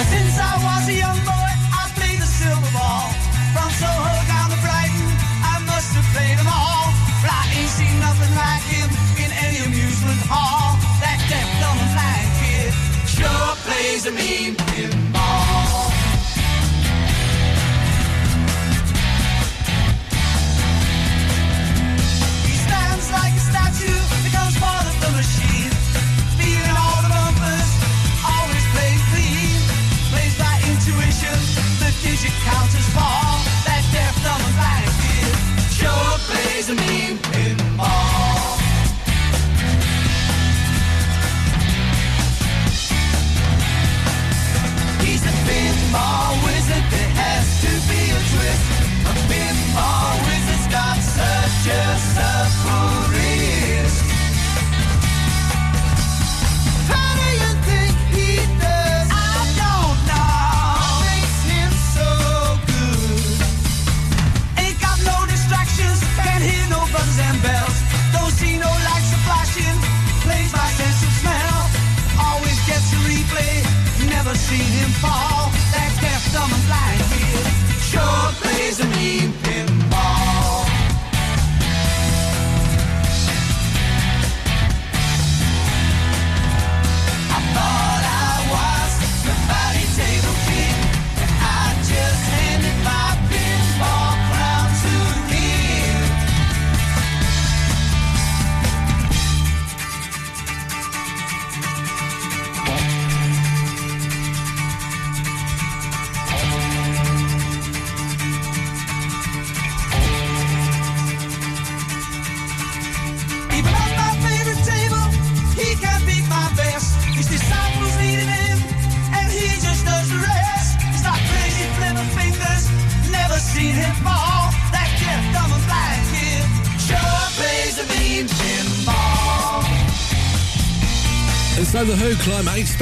since 0.09 0.39
I 0.39 0.56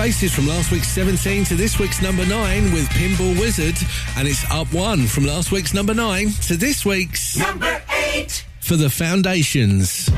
places 0.06 0.36
from 0.36 0.46
last 0.46 0.70
week's 0.70 0.88
17 0.90 1.46
to 1.46 1.56
this 1.56 1.80
week's 1.80 2.00
number 2.00 2.24
9 2.28 2.66
with 2.66 2.88
Pinball 2.90 3.40
Wizard, 3.40 3.76
and 4.16 4.28
it's 4.28 4.46
up 4.52 4.72
one 4.72 5.08
from 5.08 5.26
last 5.26 5.52
week's 5.52 5.74
number 5.74 5.96
9 5.96 6.30
to 6.44 6.56
this 6.56 6.86
week's 6.86 7.36
number 7.38 7.82
8 8.14 8.46
for 8.60 8.76
the 8.76 8.88
Foundations. 8.88 10.12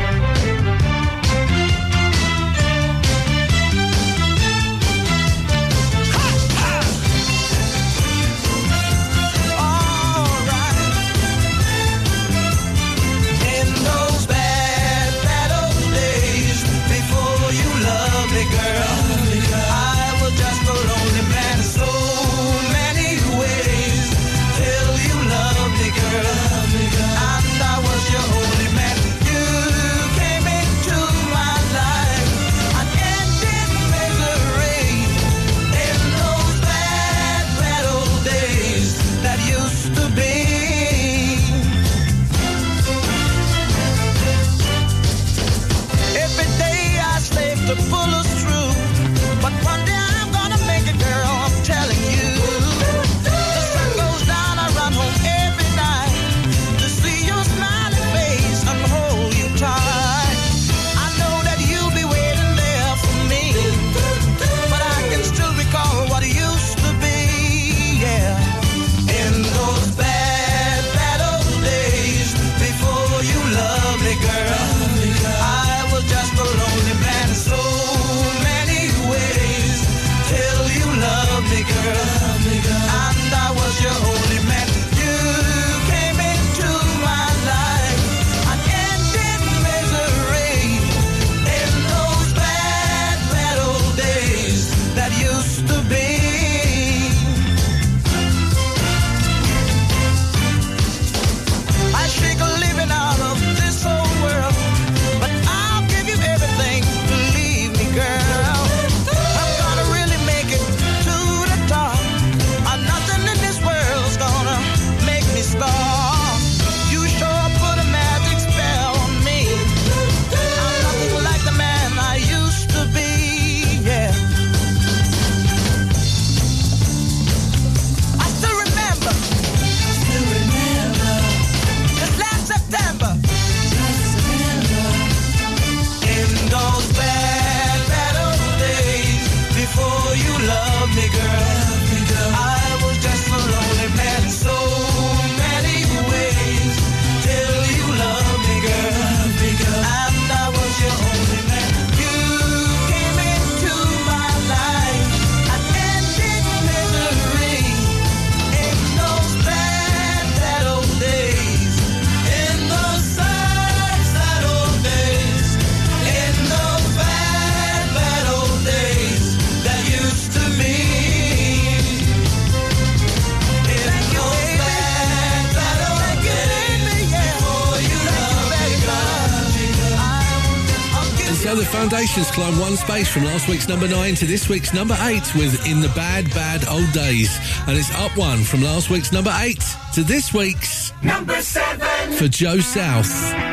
Temptations 182.18 182.36
climb 182.36 182.59
one 182.59 182.76
space 182.76 183.07
from 183.07 183.26
last 183.26 183.47
week's 183.47 183.68
number 183.68 183.88
nine 183.88 184.15
to 184.15 184.26
this 184.26 184.49
week's 184.49 184.74
number 184.74 184.97
eight 185.01 185.36
with 185.36 185.68
In 185.68 185.82
the 185.82 185.89
Bad, 185.89 186.26
Bad 186.32 186.68
Old 186.68 186.91
Days. 186.91 187.38
And 187.68 187.78
it's 187.78 187.93
up 187.93 188.18
one 188.18 188.39
from 188.43 188.63
last 188.63 188.89
week's 188.89 189.11
number 189.11 189.32
eight 189.41 189.63
to 189.93 190.01
this 190.01 190.34
week's 190.34 190.93
number 191.03 191.39
seven 191.43 192.13
for 192.13 192.28
Joe 192.28 192.57
South. 192.57 193.47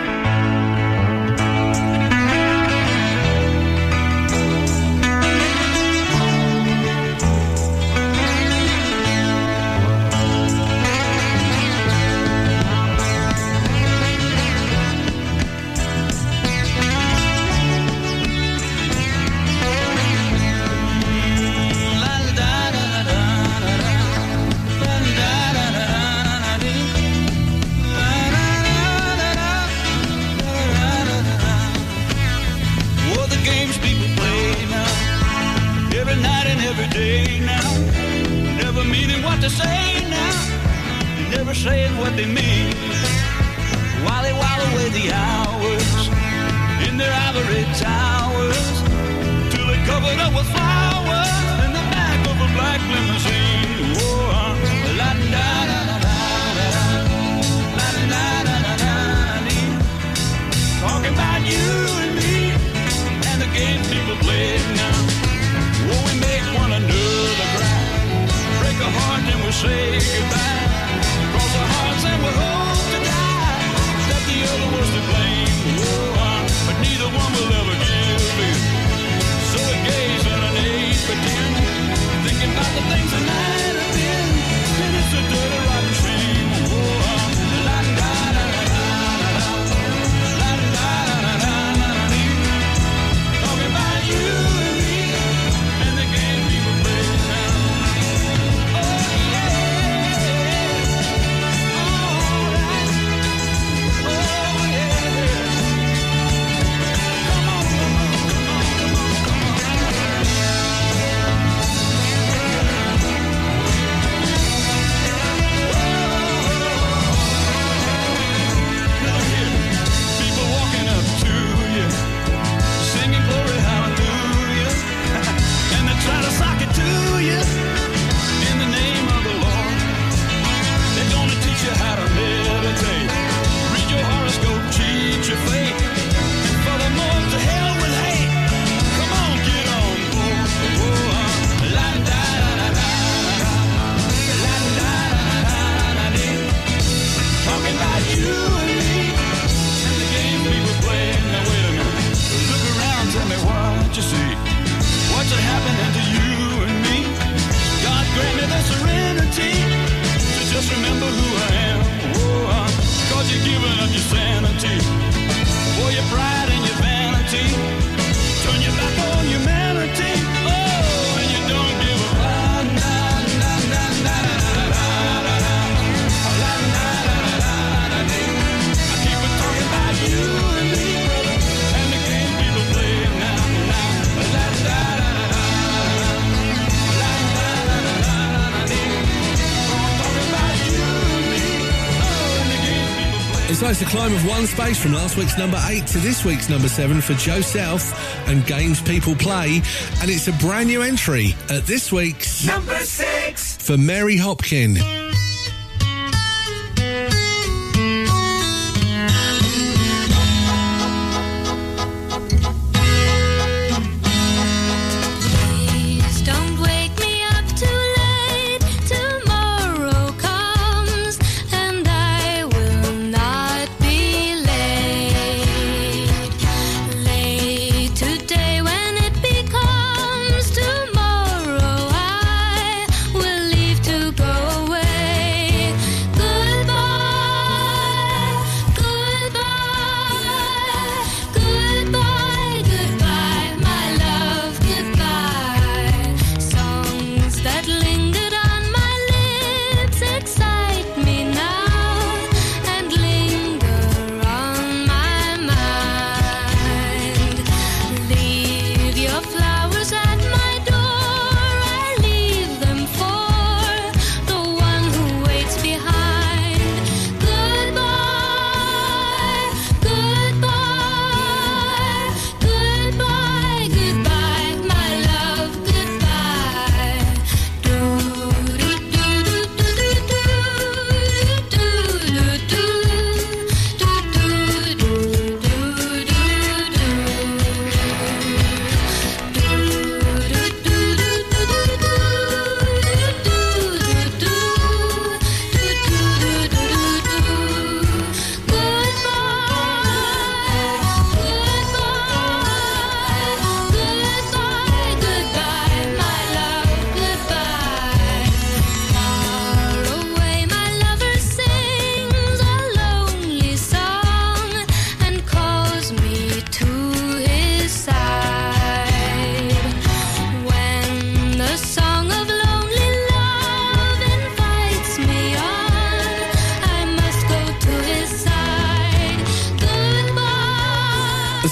climb 193.95 194.13
of 194.13 194.27
one 194.27 194.45
space 194.45 194.83
from 194.83 194.93
last 194.93 195.17
week's 195.17 195.39
number 195.39 195.61
eight 195.69 195.87
to 195.87 195.99
this 195.99 196.25
week's 196.25 196.49
number 196.49 196.67
seven 196.67 197.01
for 197.01 197.15
Joe 197.15 197.41
South 197.41 197.97
and 198.29 198.45
Games 198.45 198.83
People 198.83 199.15
Play. 199.15 199.63
And 200.01 200.11
it's 200.11 200.27
a 200.27 200.33
brand 200.33 200.67
new 200.67 200.83
entry 200.83 201.37
at 201.49 201.65
this 201.65 201.93
week's 201.93 202.45
number 202.45 202.77
six 202.81 203.57
for 203.57 203.79
Mary 203.79 204.17
Hopkin. 204.17 205.04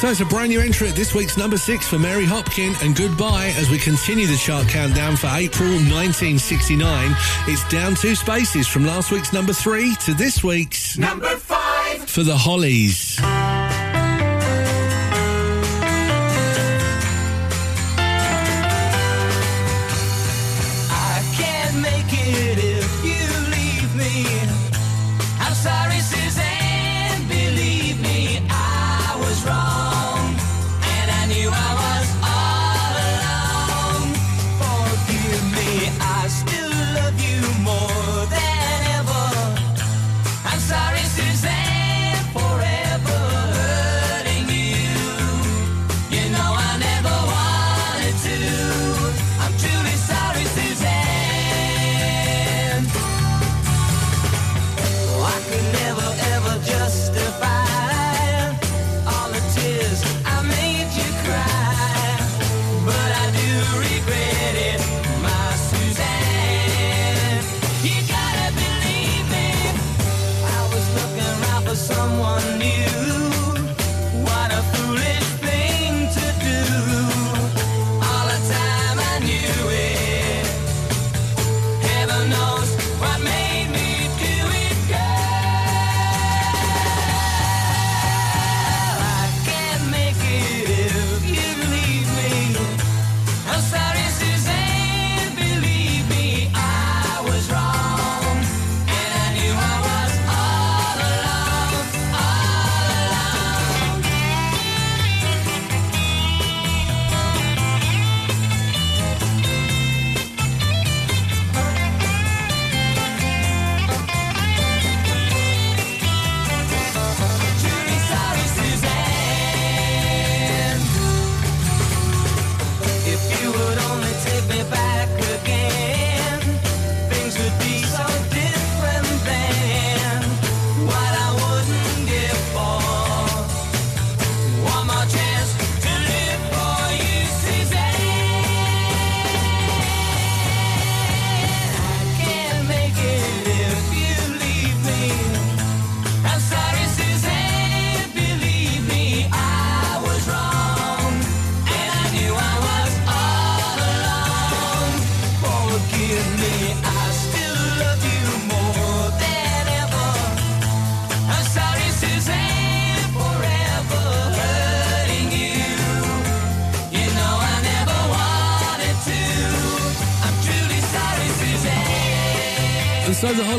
So 0.03 0.09
it's 0.09 0.19
a 0.19 0.25
brand 0.25 0.49
new 0.49 0.59
entry 0.59 0.89
at 0.89 0.97
this 0.97 1.15
week's 1.15 1.37
number 1.37 1.57
six 1.57 1.87
for 1.87 1.97
Mary 1.97 2.25
Hopkin 2.25 2.75
and 2.85 2.97
Goodbye 2.97 3.55
as 3.57 3.71
we 3.71 3.79
continue 3.79 4.27
the 4.27 4.37
chart 4.37 4.67
countdown 4.67 5.15
for 5.15 5.29
April 5.29 5.71
1969. 5.71 7.15
It's 7.47 7.63
down 7.69 7.95
two 7.95 8.17
spaces 8.17 8.67
from 8.67 8.85
last 8.85 9.13
week's 9.13 9.33
number 9.33 9.53
three 9.53 9.95
to 10.05 10.13
this 10.13 10.43
week's 10.43 10.99
Number 10.99 11.37
five. 11.37 12.11
for 12.11 12.25
the 12.25 12.37
Hollies. 12.37 13.21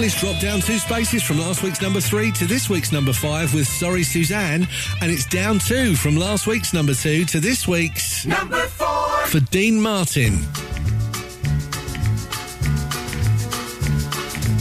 And 0.03 0.11
so 0.11 0.17
the 0.17 0.33
Hollies 0.33 0.41
dropped 0.41 0.41
down 0.41 0.59
two 0.59 0.79
spaces 0.79 1.23
from 1.23 1.39
last 1.39 1.63
week's 1.63 1.81
number 1.81 2.01
three 2.01 2.29
to 2.33 2.45
this 2.45 2.69
week's 2.69 2.91
number 2.91 3.13
five 3.13 3.53
with 3.53 3.67
Sorry 3.67 4.03
Suzanne, 4.03 4.67
and 5.01 5.09
it's 5.09 5.25
down 5.25 5.59
two 5.59 5.95
from 5.95 6.17
last 6.17 6.45
week's 6.45 6.73
number 6.73 6.93
two 6.93 7.23
to 7.25 7.39
this 7.39 7.69
week's 7.69 8.25
Number 8.25 8.67
four. 8.67 9.25
for 9.27 9.39
Dean 9.49 9.79
Martin. 9.79 10.39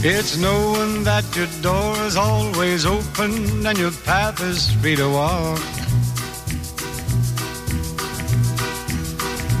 It's 0.05 0.37
knowing 0.37 1.03
that 1.03 1.25
your 1.35 1.47
door 1.61 1.97
is 2.05 2.15
always 2.15 2.85
open 2.85 3.65
and 3.65 3.77
your 3.77 3.91
path 3.91 4.41
is 4.41 4.71
free 4.75 4.95
to 4.95 5.09
walk. 5.09 5.72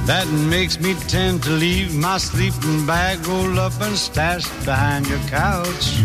That 0.05 0.27
makes 0.49 0.79
me 0.79 0.95
tend 1.07 1.43
to 1.43 1.49
leave 1.51 1.95
my 1.95 2.17
sleeping 2.17 2.85
bag 2.85 3.25
rolled 3.25 3.57
up 3.57 3.71
and 3.81 3.97
stashed 3.97 4.51
behind 4.65 5.07
your 5.07 5.19
couch. 5.29 5.97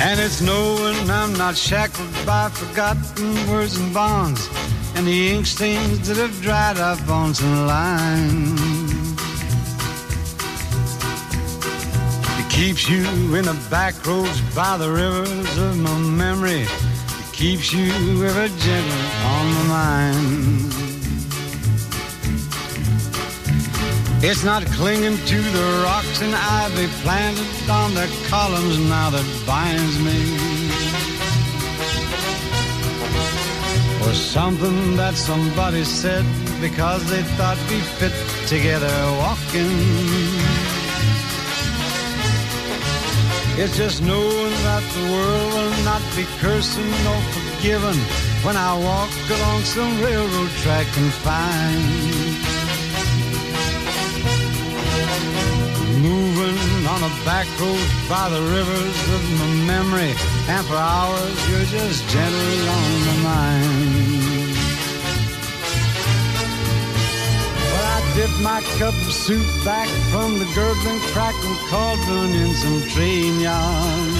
And 0.00 0.18
it's 0.20 0.40
knowing 0.40 1.10
I'm 1.10 1.32
not 1.34 1.56
shackled 1.56 2.14
by 2.24 2.48
forgotten 2.48 3.48
words 3.50 3.76
and 3.76 3.92
bonds 3.92 4.48
and 4.94 5.06
the 5.06 5.32
ink 5.32 5.46
stains 5.46 6.06
that 6.08 6.16
have 6.16 6.40
dried 6.40 6.78
up 6.78 7.08
on 7.08 7.34
some 7.34 7.66
lines. 7.66 8.60
It 12.38 12.50
keeps 12.50 12.88
you 12.88 13.04
in 13.34 13.46
the 13.46 13.58
back 13.68 13.94
roads 14.06 14.40
by 14.54 14.76
the 14.76 14.90
rivers 14.90 15.58
of 15.58 15.76
my 15.78 15.98
memory. 15.98 16.66
Keeps 17.40 17.72
you 17.72 17.90
ever 18.22 18.48
gentle 18.48 19.06
on 19.24 19.46
my 19.54 19.64
mind. 19.68 20.72
It's 24.22 24.44
not 24.44 24.66
clinging 24.66 25.16
to 25.16 25.40
the 25.40 25.82
rocks 25.82 26.20
and 26.20 26.34
ivy 26.34 26.86
planted 27.00 27.70
on 27.70 27.94
the 27.94 28.06
columns 28.28 28.78
now 28.90 29.08
that 29.08 29.24
binds 29.46 29.98
me. 30.00 30.20
Or 34.06 34.12
something 34.12 34.96
that 34.96 35.14
somebody 35.14 35.84
said 35.84 36.26
because 36.60 37.08
they 37.08 37.22
thought 37.38 37.56
we 37.70 37.80
fit 37.80 38.12
together 38.48 38.92
walking. 39.16 40.39
It's 43.62 43.76
just 43.76 44.00
knowing 44.00 44.54
that 44.64 44.82
the 44.96 45.12
world 45.12 45.52
will 45.52 45.84
not 45.84 46.00
be 46.16 46.24
cursing 46.40 46.90
nor 47.04 47.20
forgiven 47.36 47.94
when 48.42 48.56
I 48.56 48.72
walk 48.72 49.12
along 49.36 49.60
some 49.64 50.00
railroad 50.00 50.48
track 50.64 50.86
and 50.96 51.12
find. 51.20 51.84
Moving 56.00 56.86
on 56.88 57.02
a 57.04 57.12
back 57.28 57.46
road 57.60 57.88
by 58.08 58.30
the 58.30 58.40
rivers 58.40 58.98
of 59.16 59.22
my 59.38 59.52
memory, 59.68 60.14
and 60.48 60.66
for 60.66 60.76
hours 60.76 61.50
you're 61.50 61.68
just 61.68 62.08
gentle 62.08 62.68
on 62.78 63.04
my 63.04 63.16
mind. 63.28 64.09
Dipped 68.14 68.40
my 68.40 68.60
cup 68.78 68.94
of 68.94 69.12
soup 69.12 69.46
back 69.64 69.88
from 70.10 70.38
the 70.38 70.44
gurgling, 70.54 71.00
crackling 71.12 71.56
cauldron 71.68 72.34
in 72.34 72.52
some 72.54 72.82
train 72.88 73.40
yarn. 73.40 74.12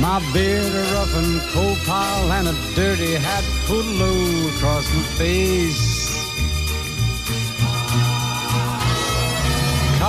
My 0.00 0.22
beard 0.32 0.72
a 0.72 0.82
rough 0.94 1.14
and 1.16 1.40
coal 1.52 1.76
pile 1.84 2.32
and 2.32 2.48
a 2.48 2.54
dirty 2.74 3.14
hat 3.14 3.44
pulled 3.66 3.84
low 3.84 4.48
across 4.54 4.86
my 4.94 5.02
face. 5.18 6.00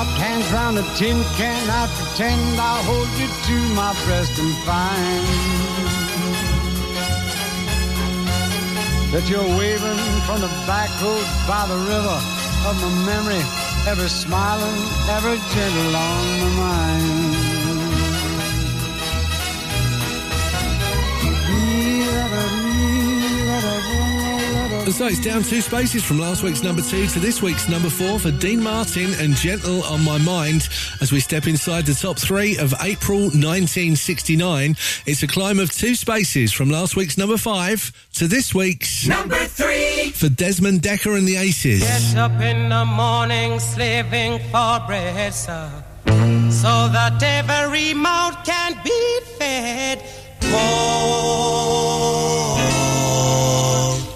Soft 0.01 0.17
hands 0.17 0.51
round 0.51 0.79
a 0.79 0.83
tin 0.95 1.21
can, 1.37 1.69
I 1.69 1.85
pretend 1.97 2.59
I 2.59 2.81
hold 2.83 3.09
you 3.19 3.27
to 3.47 3.73
my 3.75 3.93
breast 4.05 4.39
and 4.39 4.55
find 4.63 5.90
that 9.11 9.27
you're 9.29 9.43
waving 9.57 9.97
from 10.25 10.39
the 10.39 10.47
back 10.65 10.89
road 11.01 11.25
by 11.45 11.67
the 11.67 11.75
river 11.75 12.17
of 12.67 12.75
my 12.81 12.91
memory, 13.05 13.43
ever 13.87 14.07
smiling, 14.07 14.81
ever 15.09 15.35
gentle 15.53 15.95
on 15.95 16.39
my 16.39 16.49
mind. 16.55 17.30
So 24.91 25.07
it's 25.07 25.19
down 25.19 25.41
two 25.41 25.61
spaces 25.61 26.03
from 26.03 26.19
last 26.19 26.43
week's 26.43 26.61
number 26.61 26.83
two 26.83 27.07
to 27.07 27.19
this 27.19 27.41
week's 27.41 27.67
number 27.67 27.89
four 27.89 28.19
for 28.19 28.29
Dean 28.29 28.61
Martin 28.61 29.15
and 29.15 29.35
Gentle 29.35 29.81
on 29.83 30.03
My 30.03 30.19
Mind 30.19 30.69
as 31.01 31.11
we 31.11 31.19
step 31.19 31.47
inside 31.47 31.87
the 31.87 31.95
top 31.95 32.19
three 32.19 32.55
of 32.57 32.71
April 32.83 33.21
1969. 33.21 34.75
It's 35.07 35.23
a 35.23 35.27
climb 35.27 35.59
of 35.59 35.71
two 35.71 35.95
spaces 35.95 36.51
from 36.53 36.69
last 36.69 36.95
week's 36.95 37.17
number 37.17 37.37
five 37.37 37.91
to 38.13 38.27
this 38.27 38.53
week's 38.53 39.07
Number 39.07 39.43
three. 39.45 40.11
for 40.11 40.29
Desmond 40.29 40.81
Dekker 40.81 41.17
and 41.17 41.27
the 41.27 41.37
Aces. 41.37 41.79
Get 41.79 42.17
up 42.17 42.39
in 42.39 42.69
the 42.69 42.85
morning 42.85 43.59
slaving 43.59 44.37
for 44.51 44.79
bread, 44.85 45.33
sir, 45.33 45.83
so 46.05 46.87
that 46.89 47.19
every 47.23 47.95
mouth 47.95 48.45
can 48.45 48.79
be 48.83 49.19
fed. 49.39 50.03
Oh, 50.43 52.57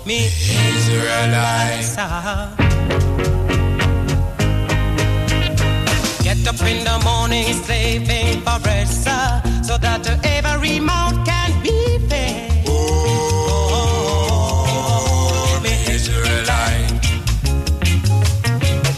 me 0.05 0.27
Israelites. 0.27 1.95
sir. 1.95 2.49
Get 6.23 6.47
up 6.47 6.61
in 6.61 6.83
the 6.83 6.99
morning 7.03 7.53
slaving 7.53 8.41
for 8.41 8.59
bread, 8.59 8.87
sir, 8.87 9.41
so 9.63 9.77
that 9.77 10.07
every 10.23 10.79
mouth 10.79 11.25
can 11.25 11.61
be 11.63 11.97
fed. 12.07 12.65
Oh, 12.67 13.89
me 15.63 15.73
Israelite. 15.95 16.91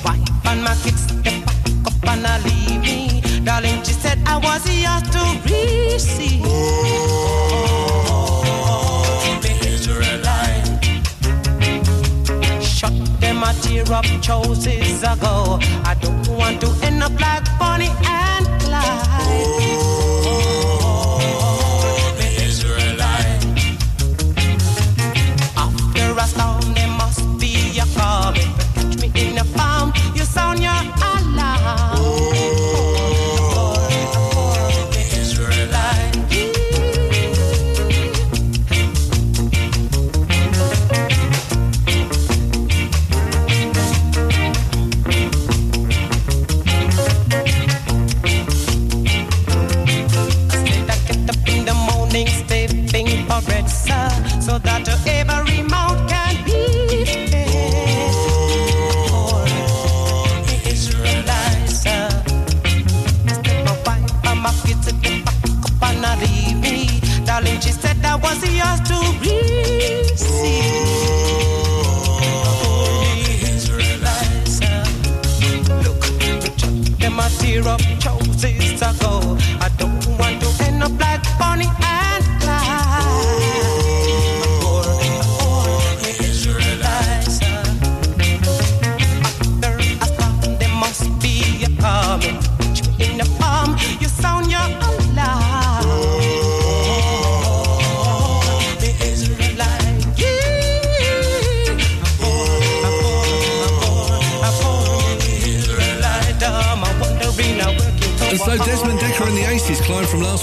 wife 0.03 0.45
and 0.45 0.61
my 0.63 0.75
up 1.85 2.03
and 2.03 2.27
leave 2.43 2.81
me. 2.81 3.21
Darling, 3.45 3.81
she 3.83 3.93
said 3.93 4.19
I 4.25 4.37
was 4.37 4.65
here 4.67 5.01
to 5.13 5.23
receive. 5.45 7.16
Up 13.89 14.05
choices 14.21 15.03
ago. 15.03 15.59
I 15.85 15.95
don't 16.01 16.27
want 16.29 16.61
to 16.61 16.67
end 16.83 17.03
up 17.03 17.19
like 17.19 17.45
Bonnie 17.59 17.91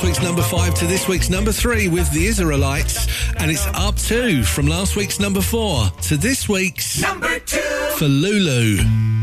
week's 0.04 0.22
number 0.22 0.42
five 0.42 0.74
to 0.74 0.86
this 0.86 1.08
week's 1.08 1.30
number 1.30 1.50
three 1.52 1.88
with 1.88 2.10
the 2.12 2.26
Israelites, 2.26 3.06
and 3.38 3.50
it's 3.50 3.66
up 3.68 3.96
two 3.96 4.42
from 4.42 4.66
last 4.66 4.96
week's 4.96 5.18
number 5.18 5.40
four 5.40 5.86
to 6.02 6.16
this 6.16 6.48
week's 6.48 7.00
Number 7.00 7.38
two. 7.40 7.58
for 7.96 8.06
Lulu. 8.06 9.13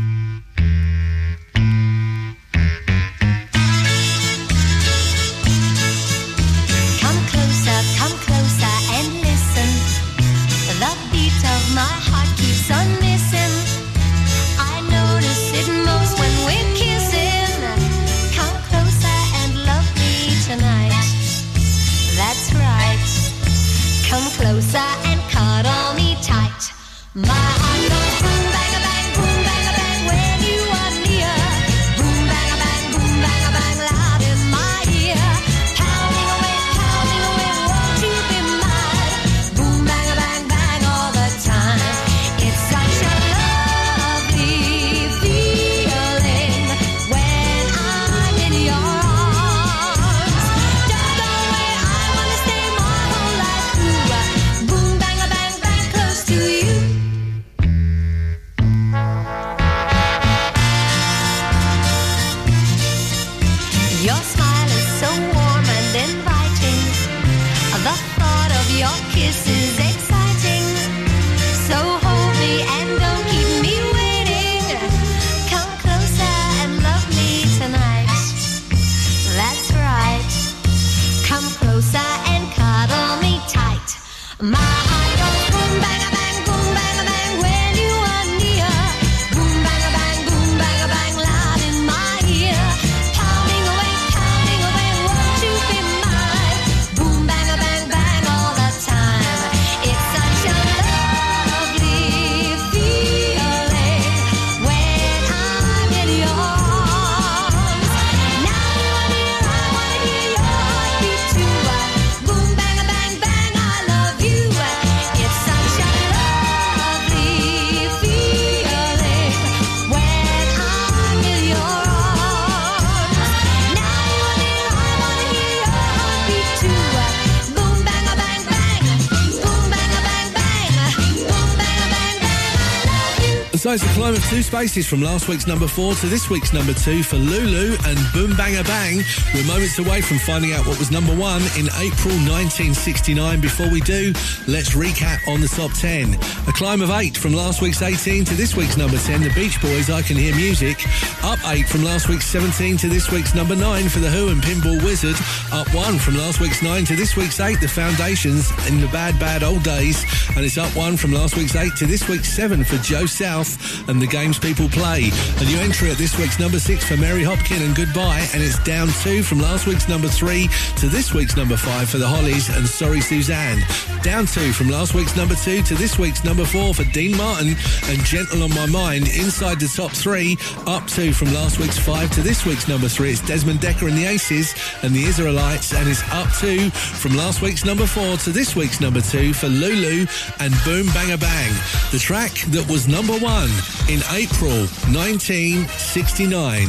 Spaces 134.52 134.86
from 134.86 135.00
last 135.00 135.28
week's 135.28 135.46
number 135.46 135.66
four 135.66 135.94
to 135.94 136.06
this 136.08 136.28
week's 136.28 136.52
number 136.52 136.74
two 136.74 137.02
for 137.02 137.16
Lulu 137.16 137.74
and 137.86 137.98
Boom 138.12 138.36
Banga 138.36 138.62
Bang. 138.64 139.00
We're 139.32 139.46
moments 139.46 139.78
away 139.78 140.02
from 140.02 140.18
finding 140.18 140.52
out 140.52 140.66
what 140.66 140.78
was 140.78 140.90
number 140.90 141.16
one 141.16 141.40
in 141.56 141.72
April 141.80 142.12
1969. 142.28 143.40
Before 143.40 143.70
we 143.70 143.80
do, 143.80 144.12
let's 144.46 144.76
recap 144.76 145.26
on 145.26 145.40
the 145.40 145.48
top 145.48 145.72
10. 145.72 146.12
A 146.48 146.52
climb 146.52 146.82
of 146.82 146.90
eight 146.90 147.16
from 147.16 147.32
last 147.32 147.62
week's 147.62 147.80
18 147.80 148.26
to 148.26 148.34
this 148.34 148.54
week's 148.54 148.76
number 148.76 148.98
10, 148.98 149.22
The 149.22 149.32
Beach 149.32 149.58
Boys, 149.62 149.88
I 149.88 150.02
Can 150.02 150.18
Hear 150.18 150.36
Music. 150.36 150.76
Up 151.24 151.38
eight 151.46 151.66
from 151.66 151.82
last 151.82 152.10
week's 152.10 152.26
17 152.26 152.76
to 152.76 152.88
this 152.88 153.10
week's 153.10 153.34
number 153.34 153.56
nine 153.56 153.88
for 153.88 154.00
The 154.00 154.10
Who 154.10 154.28
and 154.28 154.42
Pinball 154.42 154.84
Wizard. 154.84 155.16
Up 155.50 155.72
one 155.74 155.96
from 155.96 156.18
last 156.18 156.40
week's 156.40 156.62
nine 156.62 156.84
to 156.92 156.94
this 156.94 157.16
week's 157.16 157.40
eight, 157.40 157.58
The 157.62 157.68
Foundations 157.68 158.50
in 158.68 158.82
the 158.82 158.88
Bad 158.88 159.18
Bad 159.18 159.44
Old 159.44 159.62
Days. 159.62 160.04
And 160.36 160.44
it's 160.44 160.58
up 160.58 160.76
one 160.76 160.98
from 160.98 161.12
last 161.12 161.38
week's 161.38 161.56
eight 161.56 161.74
to 161.76 161.86
this 161.86 162.06
week's 162.06 162.28
seven 162.28 162.64
for 162.64 162.76
Joe 162.84 163.06
South 163.06 163.88
and 163.88 164.02
the 164.02 164.06
games 164.06 164.41
people 164.42 164.68
play. 164.68 165.10
A 165.38 165.44
new 165.44 165.58
entry 165.58 165.90
at 165.90 165.96
this 165.96 166.18
week's 166.18 166.40
number 166.40 166.58
six 166.58 166.84
for 166.84 166.96
Mary 166.96 167.22
Hopkin 167.22 167.64
and 167.64 167.76
Goodbye, 167.76 168.26
and 168.34 168.42
it's 168.42 168.58
down 168.64 168.88
two 169.02 169.22
from 169.22 169.40
last 169.40 169.66
week's 169.66 169.88
number 169.88 170.08
three 170.08 170.48
to 170.78 170.88
this 170.88 171.14
week's 171.14 171.36
number 171.36 171.56
five 171.56 171.88
for 171.88 171.98
the 171.98 172.06
Hollies 172.06 172.48
and 172.54 172.66
Sorry 172.66 173.00
Suzanne. 173.00 173.62
Down 174.02 174.26
two 174.26 174.52
from 174.52 174.68
last 174.68 174.94
week's 174.94 175.16
number 175.16 175.36
two 175.36 175.62
to 175.62 175.74
this 175.74 175.96
week's 175.96 176.24
number 176.24 176.44
four 176.44 176.74
for 176.74 176.82
Dean 176.84 177.16
Martin 177.16 177.54
and 177.86 178.04
Gentle 178.04 178.42
on 178.42 178.50
My 178.50 178.66
Mind. 178.66 179.06
Inside 179.06 179.60
the 179.60 179.68
top 179.68 179.92
three, 179.92 180.36
up 180.66 180.86
two 180.88 181.12
from 181.12 181.32
last 181.32 181.60
week's 181.60 181.78
five 181.78 182.10
to 182.10 182.20
this 182.20 182.44
week's 182.44 182.66
number 182.66 182.88
three. 182.88 183.12
It's 183.12 183.24
Desmond 183.24 183.60
Dekker 183.60 183.88
and 183.88 183.96
the 183.96 184.06
Aces 184.06 184.54
and 184.82 184.92
the 184.92 185.04
Israelites, 185.04 185.72
and 185.72 185.88
it's 185.88 186.02
up 186.10 186.28
two 186.40 186.70
from 186.70 187.16
last 187.16 187.42
week's 187.42 187.64
number 187.64 187.86
four 187.86 188.16
to 188.18 188.30
this 188.30 188.56
week's 188.56 188.80
number 188.80 189.00
two 189.00 189.32
for 189.32 189.46
Lulu 189.46 190.04
and 190.40 190.52
Boom 190.64 190.86
Banga 190.88 191.16
Bang. 191.16 191.52
The 191.92 192.00
track 192.00 192.32
that 192.50 192.68
was 192.68 192.88
number 192.88 193.14
one 193.18 193.50
in 193.88 194.00
April 194.32 194.66
1969. 194.94 196.68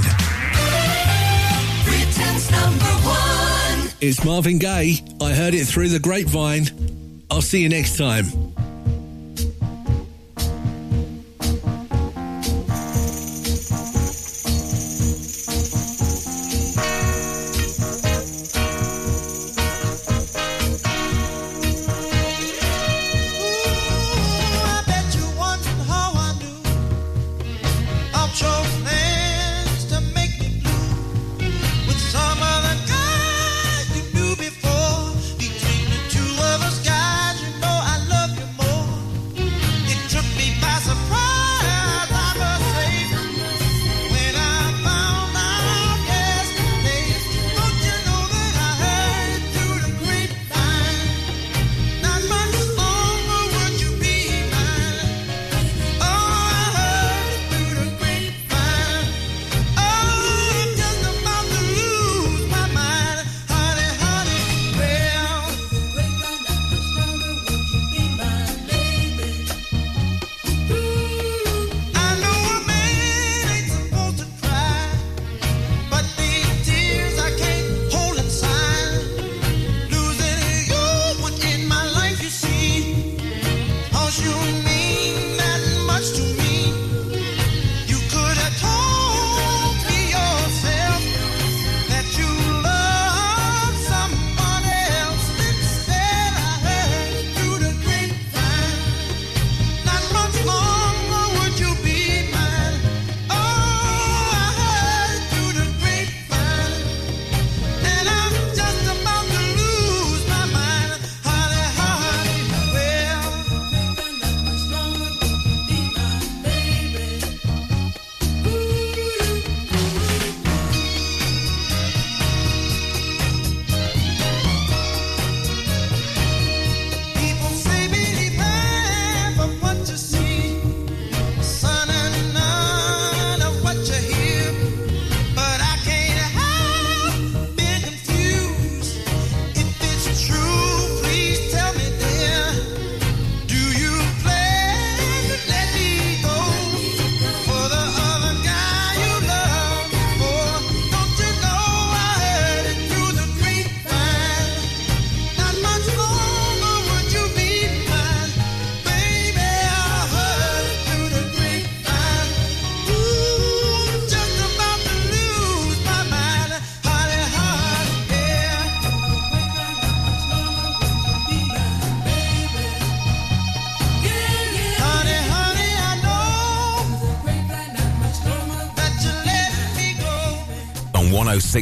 Britain's 1.85 2.51
number 2.51 2.85
one. 2.85 3.89
It's 4.01 4.23
Marvin 4.25 4.59
Gaye. 4.59 5.01
I 5.21 5.33
heard 5.33 5.53
it 5.53 5.65
through 5.65 5.87
the 5.89 5.99
grapevine. 5.99 6.67
I'll 7.31 7.41
see 7.41 7.61
you 7.61 7.69
next 7.69 7.97
time. 7.97 8.25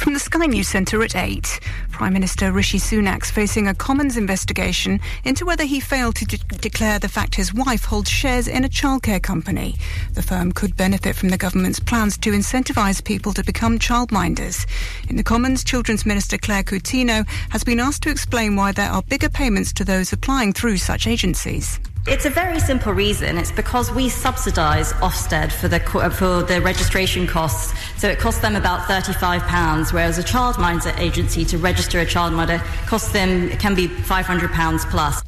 From 0.00 0.14
the 0.14 0.18
Sky 0.18 0.46
News 0.46 0.66
Centre 0.66 1.02
at 1.02 1.14
8, 1.14 1.60
Prime 1.90 2.14
Minister 2.14 2.52
Rishi 2.52 2.78
Sunak's 2.78 3.30
facing 3.30 3.68
a 3.68 3.74
Commons 3.74 4.16
investigation 4.16 4.98
into 5.24 5.44
whether 5.44 5.64
he 5.64 5.78
failed 5.78 6.16
to 6.16 6.24
de- 6.24 6.38
declare 6.56 6.98
the 6.98 7.08
fact 7.08 7.34
his 7.34 7.52
wife 7.52 7.84
holds 7.84 8.08
shares 8.08 8.48
in 8.48 8.64
a 8.64 8.68
childcare 8.70 9.22
company. 9.22 9.76
The 10.14 10.22
firm 10.22 10.52
could 10.52 10.74
benefit 10.74 11.16
from 11.16 11.28
the 11.28 11.36
government's 11.36 11.80
plans 11.80 12.16
to 12.18 12.32
incentivise 12.32 13.04
people 13.04 13.34
to 13.34 13.44
become 13.44 13.78
childminders. 13.78 14.66
In 15.10 15.16
the 15.16 15.22
Commons, 15.22 15.62
Children's 15.64 16.06
Minister 16.06 16.38
Claire 16.38 16.62
Coutinho 16.62 17.28
has 17.50 17.62
been 17.62 17.78
asked 17.78 18.02
to 18.04 18.10
explain 18.10 18.56
why 18.56 18.72
there 18.72 18.90
are 18.90 19.02
bigger 19.02 19.28
payments 19.28 19.70
to 19.74 19.84
those 19.84 20.14
applying 20.14 20.54
through 20.54 20.78
such 20.78 21.06
agencies. 21.06 21.78
It's 22.06 22.24
a 22.24 22.30
very 22.30 22.58
simple 22.60 22.94
reason. 22.94 23.36
It's 23.36 23.52
because 23.52 23.92
we 23.92 24.08
subsidise 24.08 24.94
Ofsted 24.94 25.52
for 25.52 25.68
the 25.68 25.82
uh, 25.98 26.08
for 26.08 26.42
the 26.42 26.60
registration 26.62 27.26
costs. 27.26 27.74
So 28.00 28.08
it 28.08 28.18
costs 28.18 28.40
them 28.40 28.56
about 28.56 28.86
thirty-five 28.88 29.42
pounds, 29.42 29.92
whereas 29.92 30.18
a 30.18 30.22
childminder 30.22 30.98
agency 30.98 31.44
to 31.44 31.58
register 31.58 32.00
a 32.00 32.06
childminder 32.06 32.58
costs 32.86 33.12
them 33.12 33.50
can 33.58 33.74
be 33.74 33.86
five 33.86 34.24
hundred 34.24 34.50
pounds 34.52 34.86
plus. 34.86 35.22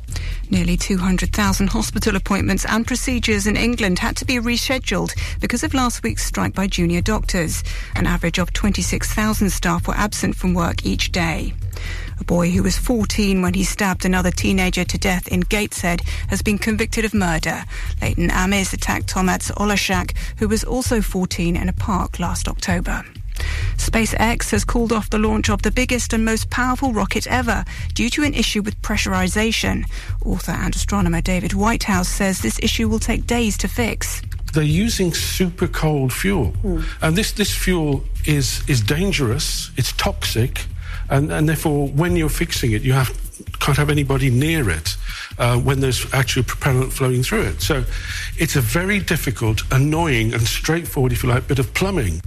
Nearly 0.51 0.77
200,000 0.77 1.69
hospital 1.69 2.15
appointments 2.15 2.67
and 2.67 2.87
procedures 2.87 3.47
in 3.47 3.57
England 3.57 3.99
had 3.99 4.17
to 4.19 4.27
be 4.27 4.35
rescheduled 4.35 5.15
because 5.41 5.63
of 5.63 5.73
last 5.73 6.03
week's 6.03 6.27
strike 6.27 6.55
by 6.55 6.67
junior 6.67 7.01
doctors. 7.01 7.65
An 7.97 8.07
average 8.07 8.39
of 8.39 8.53
26,000 8.53 9.49
staff 9.49 9.89
were 9.89 9.95
absent 9.95 10.37
from 10.37 10.53
work 10.53 10.85
each 10.85 11.11
day. 11.11 11.55
A 12.23 12.25
boy 12.25 12.51
who 12.51 12.63
was 12.63 12.79
14 12.79 13.43
when 13.43 13.55
he 13.55 13.65
stabbed 13.65 14.05
another 14.05 14.31
teenager 14.31 14.85
to 14.85 14.97
death 14.97 15.27
in 15.27 15.41
Gateshead 15.41 16.03
has 16.29 16.41
been 16.41 16.57
convicted 16.57 17.05
of 17.05 17.13
murder. 17.13 17.65
Leighton 18.01 18.31
Amis 18.31 18.73
attacked 18.73 19.13
Tomasz 19.13 19.51
Oleszak, 19.57 20.17
who 20.39 20.47
was 20.47 20.63
also 20.63 21.01
14 21.01 21.57
in 21.57 21.69
a 21.69 21.73
park 21.73 22.21
last 22.21 22.47
October. 22.47 23.05
SpaceX 23.77 24.53
has 24.53 24.65
called 24.65 24.93
off 24.93 25.11
the 25.11 25.19
launch 25.19 25.51
of 25.51 25.63
the 25.63 25.73
biggest 25.73 26.13
and 26.13 26.25
most 26.25 26.49
powerful 26.49 26.93
rocket 26.93 27.27
ever 27.27 27.65
due 27.93 28.09
to 28.11 28.23
an 28.23 28.35
issue 28.35 28.63
with 28.63 28.81
pressurization. 28.83 29.85
Author 30.25 30.53
and 30.53 30.77
astronomer 30.77 31.23
David 31.23 31.55
Whitehouse 31.55 32.09
says 32.09 32.41
this 32.41 32.61
issue 32.63 32.89
will 32.89 33.01
take 33.01 33.27
days 33.27 33.59
to 33.59 33.67
fix. 33.67 34.23
They're 34.53 34.63
using 34.63 35.13
super 35.13 35.67
cold 35.67 36.13
fuel, 36.13 36.51
hmm. 36.63 36.83
and 37.01 37.17
this, 37.17 37.33
this 37.33 37.53
fuel 37.53 38.05
is 38.27 38.63
is 38.69 38.81
dangerous. 38.81 39.73
It's 39.77 39.93
toxic, 39.93 40.67
and, 41.13 41.31
and 41.31 41.47
therefore, 41.47 41.89
when 41.89 42.17
you're 42.17 42.31
fixing 42.31 42.73
it, 42.73 42.83
you 42.83 42.95
have 42.95 43.11
can't 43.61 43.77
have 43.77 43.91
anybody 43.91 44.31
near 44.31 44.71
it 44.71 44.97
uh, 45.39 45.59
when 45.59 45.81
there's 45.81 46.13
actually 46.15 46.43
propellant 46.43 46.93
flowing 46.93 47.23
through 47.23 47.43
it. 47.43 47.61
So, 47.61 47.85
it's 48.39 48.57
a 48.57 48.61
very 48.61 48.99
difficult, 48.99 49.63
annoying, 49.71 50.33
and 50.33 50.43
straightforward, 50.43 51.13
if 51.13 51.23
you 51.23 51.29
like, 51.29 51.47
bit 51.47 51.59
of 51.59 51.73
plumbing. 51.75 52.23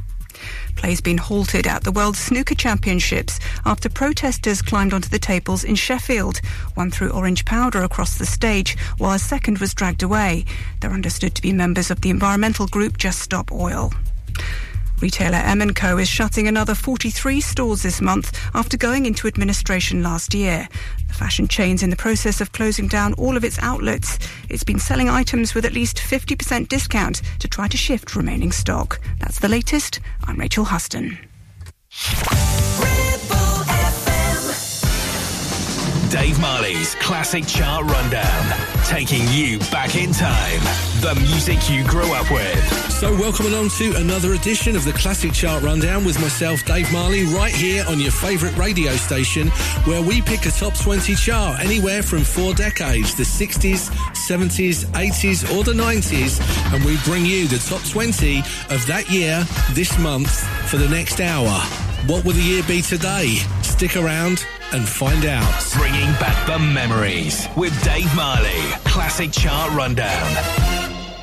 Play's 0.76 1.02
been 1.02 1.18
halted 1.18 1.66
at 1.66 1.84
the 1.84 1.92
World 1.92 2.16
Snooker 2.16 2.54
Championships 2.54 3.40
after 3.66 3.90
protesters 3.90 4.62
climbed 4.62 4.94
onto 4.94 5.10
the 5.10 5.18
tables 5.18 5.64
in 5.64 5.74
Sheffield. 5.74 6.38
One 6.76 6.92
threw 6.92 7.10
orange 7.10 7.44
powder 7.46 7.82
across 7.82 8.18
the 8.18 8.26
stage, 8.26 8.78
while 9.00 9.14
a 9.14 9.20
second 9.20 9.58
was 9.58 9.74
dragged 9.74 10.04
away. 10.04 10.46
They're 10.80 10.92
understood 10.92 11.34
to 11.36 11.42
be 11.42 11.54
members 11.54 11.90
of 11.90 12.02
the 12.02 12.12
environmental 12.12 12.68
group 12.68 12.98
Just 12.98 13.20
Stop 13.20 13.52
Oil. 13.52 13.92
Retailer 15.02 15.38
M 15.38 15.74
& 15.74 15.74
Co 15.74 15.98
is 15.98 16.08
shutting 16.08 16.48
another 16.48 16.74
43 16.74 17.41
stores 17.41 17.84
this 17.84 18.02
month 18.02 18.39
after 18.54 18.78
going 18.78 19.06
into 19.06 19.28
administration 19.28 20.02
last 20.02 20.34
year. 20.34 20.68
The 21.08 21.14
fashion 21.14 21.48
chain's 21.48 21.84
in 21.84 21.89
the 21.89 21.96
process 21.96 22.41
of 22.41 22.52
closing 22.54 22.88
down 22.88 23.14
all 23.14 23.36
of 23.36 23.43
its 23.43 23.60
outlets. 23.60 24.18
It's 24.50 24.64
been 24.64 24.80
selling 24.80 25.10
items 25.10 25.54
with 25.54 25.66
at 25.66 25.74
least 25.74 25.98
50% 25.98 26.68
discount 26.68 27.22
to 27.39 27.48
try 27.48 27.68
to 27.68 27.78
shift 27.78 28.16
remaining 28.16 28.52
stock. 28.52 29.00
That's 29.20 29.39
the 29.39 29.50
latest. 29.50 30.00
I'm 30.24 30.39
Rachel 30.39 30.66
Huston. 30.66 31.18
Dave 36.16 36.39
Marley's 36.39 36.95
Classic 36.95 37.45
Chart 37.45 37.84
Rundown. 37.84 38.57
Taking 38.86 39.28
you 39.34 39.59
back 39.70 39.97
in 39.97 40.13
time. 40.13 40.61
The 41.01 41.13
music 41.20 41.70
you 41.70 41.84
grew 41.84 42.09
up 42.13 42.32
with. 42.32 42.89
So, 42.89 43.11
welcome 43.18 43.47
along 43.47 43.72
to 43.80 43.93
another 43.97 44.32
edition 44.32 44.78
of 44.78 44.86
the 44.86 44.93
Classic 44.93 45.34
Chart 45.34 45.61
Rundown 45.61 46.05
with 46.05 46.18
myself, 46.22 46.63
Dave 46.63 46.89
Marley, 46.93 47.26
right 47.26 47.53
here 47.53 47.84
on 47.89 47.99
your 47.99 48.11
favourite 48.11 48.55
radio 48.55 48.93
station, 48.93 49.49
where 49.84 50.01
we 50.01 50.22
pick 50.22 50.45
a 50.45 50.51
top 50.51 50.74
20 50.80 51.16
chart 51.16 51.59
anywhere 51.59 52.01
from 52.01 52.24
four 52.24 52.53
decades 52.53 53.13
the 53.16 53.24
60s, 53.24 53.89
70s, 54.13 54.86
80s, 54.93 55.43
or 55.53 55.66
the 55.66 55.74
90s, 55.74 56.39
and 56.74 56.82
we 56.86 56.95
bring 57.03 57.26
you 57.26 57.45
the 57.49 57.57
top 57.57 57.84
20 57.89 58.39
of 58.74 58.88
that 58.88 59.11
year 59.11 59.43
this 59.74 59.99
month 59.99 60.32
for 60.70 60.78
the 60.78 60.88
next 60.88 61.20
hour. 61.20 61.59
What 62.07 62.24
will 62.24 62.34
the 62.34 62.41
year 62.41 62.63
be 62.63 62.82
today? 62.82 63.36
Stick 63.63 63.97
around 63.97 64.45
and 64.76 64.88
find 64.88 65.26
out. 65.26 65.65
Bringing 65.78 66.11
back 66.19 66.47
the 66.47 66.59
memories 66.59 67.47
with 67.55 67.71
Dave 67.84 68.13
Marley. 68.13 68.59
Classic 68.84 69.32
Chart 69.32 69.71
Rundown. 69.71 70.36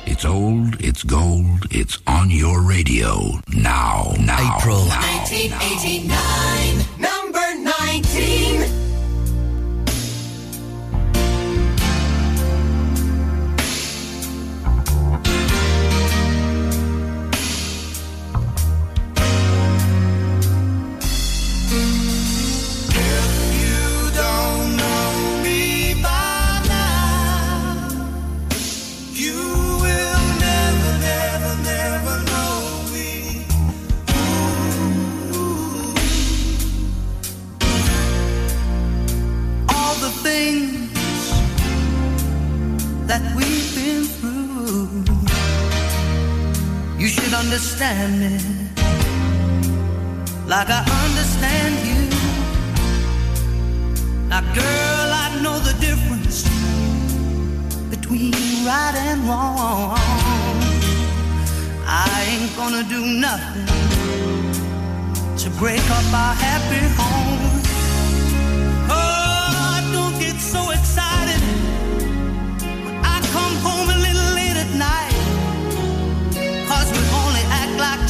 It's 0.05 0.25
old, 0.25 0.81
it's 0.81 1.03
gold, 1.03 1.67
it's 1.69 1.99
on 2.07 2.31
your 2.31 2.61
radio 2.61 3.39
now. 3.53 4.15
Now. 4.19 4.57
April. 4.57 4.87
1989, 4.87 6.99
number 6.99 7.53
19. 7.79 8.82
That 43.13 43.35
we've 43.35 43.75
been 43.75 44.05
through, 44.17 44.89
you 46.97 47.07
should 47.07 47.33
understand 47.43 48.11
me 48.21 48.33
like 50.47 50.69
I 50.79 50.81
understand 51.05 51.73
you. 51.89 52.03
Now, 54.31 54.41
girl, 54.61 55.07
I 55.25 55.27
know 55.43 55.57
the 55.69 55.75
difference 55.87 56.39
between 57.93 58.33
right 58.65 58.95
and 59.07 59.19
wrong. 59.29 59.93
I 61.85 62.09
ain't 62.31 62.51
gonna 62.57 62.83
do 62.95 63.01
nothing 63.27 63.67
to 65.41 65.47
break 65.61 65.85
up 65.97 66.07
our 66.23 66.33
happy 66.47 66.83
home. 66.99 67.61
Oh, 68.89 69.91
don't 69.93 70.17
get 70.19 70.37
so 70.41 70.71
excited 70.71 71.42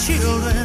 children 0.06 0.63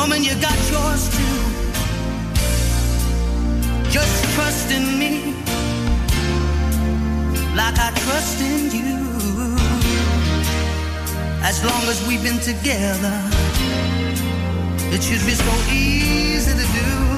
Woman, 0.00 0.24
you 0.24 0.34
got 0.40 0.56
yours 0.72 1.02
too. 1.14 1.40
Just 3.90 4.24
trust 4.34 4.70
in 4.72 4.98
me 4.98 5.34
like 7.54 7.78
I 7.78 7.92
trust 8.04 8.40
in 8.40 8.70
you. 8.78 9.56
As 11.42 11.62
long 11.62 11.82
as 11.92 11.98
we've 12.08 12.22
been 12.22 12.40
together, 12.40 13.16
it 14.94 15.02
should 15.02 15.24
be 15.26 15.34
so 15.34 15.52
easy 15.70 16.52
to 16.52 16.66
do. 16.72 17.09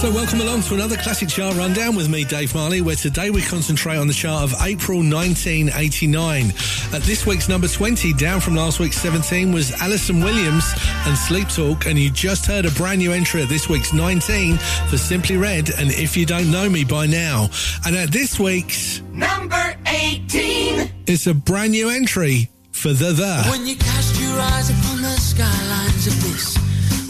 So, 0.00 0.12
welcome 0.12 0.40
along 0.40 0.62
to 0.62 0.74
another 0.74 0.96
classic 0.96 1.28
chart 1.28 1.56
rundown 1.56 1.96
with 1.96 2.08
me, 2.08 2.22
Dave 2.22 2.54
Marley, 2.54 2.80
where 2.80 2.94
today 2.94 3.30
we 3.30 3.42
concentrate 3.42 3.96
on 3.96 4.06
the 4.06 4.14
chart 4.14 4.44
of 4.44 4.54
April 4.62 4.98
1989. 4.98 6.50
At 6.92 7.02
this 7.02 7.26
week's 7.26 7.48
number 7.48 7.66
20, 7.66 8.12
down 8.12 8.40
from 8.40 8.54
last 8.54 8.78
week's 8.78 8.96
17, 8.98 9.50
was 9.50 9.72
Alyson 9.72 10.22
Williams 10.22 10.72
and 11.04 11.18
Sleep 11.18 11.48
Talk, 11.48 11.86
and 11.86 11.98
you 11.98 12.12
just 12.12 12.46
heard 12.46 12.64
a 12.64 12.70
brand 12.70 12.98
new 12.98 13.10
entry 13.10 13.42
at 13.42 13.48
this 13.48 13.68
week's 13.68 13.92
19 13.92 14.58
for 14.88 14.96
Simply 14.96 15.36
Red 15.36 15.70
and 15.70 15.90
If 15.90 16.16
You 16.16 16.24
Don't 16.26 16.48
Know 16.48 16.70
Me 16.70 16.84
by 16.84 17.06
Now. 17.06 17.48
And 17.84 17.96
at 17.96 18.12
this 18.12 18.38
week's, 18.38 19.00
Number 19.12 19.74
18. 19.88 20.92
it's 21.08 21.26
a 21.26 21.34
brand 21.34 21.72
new 21.72 21.88
entry 21.90 22.48
for 22.70 22.92
The 22.92 23.10
The. 23.10 23.48
When 23.50 23.66
you 23.66 23.74
cast 23.74 24.20
your 24.20 24.38
eyes 24.38 24.70
upon 24.70 25.02
the 25.02 25.16
skylines 25.18 26.06
of 26.06 26.22
this 26.22 26.56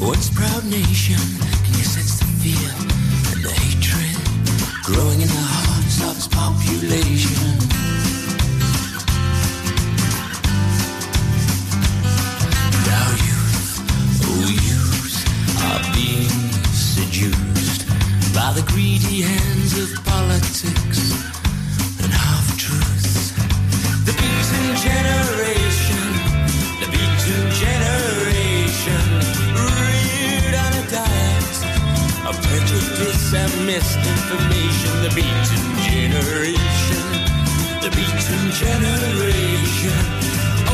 once 0.01 0.31
proud 0.31 0.65
nation, 0.65 1.17
can 1.65 1.75
you 1.75 1.85
sense 1.85 2.18
fear 2.49 2.73
and 3.33 3.41
the 3.45 3.53
hatred 3.53 4.17
growing 4.83 5.21
in 5.21 5.29
the 5.29 5.45
hearts 5.55 6.01
of 6.03 6.17
its 6.17 6.29
population? 6.29 7.59
Now 12.89 13.09
youth, 13.29 13.69
oh 14.31 14.45
youth, 14.71 15.17
are 15.69 15.83
being 15.93 16.33
seduced 16.73 17.81
by 18.35 18.53
the 18.57 18.65
greedy 18.73 19.23
hands 19.23 19.73
of 19.83 19.89
politics 20.05 21.01
and 22.03 22.13
half-truths. 22.13 23.33
The 24.07 24.13
beaten 24.21 24.67
generation, 24.85 25.58
misinformation. 33.69 34.95
The 35.05 35.13
beaten 35.15 35.65
generation, 35.93 37.05
the 37.85 37.91
beaten 37.93 38.45
generation. 38.65 40.01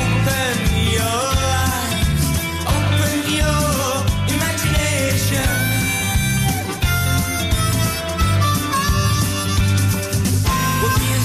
Open 0.02 0.56
your 0.94 1.24
eyes, 1.66 2.22
open 2.76 3.18
your 3.40 3.66
imagination. 4.34 5.50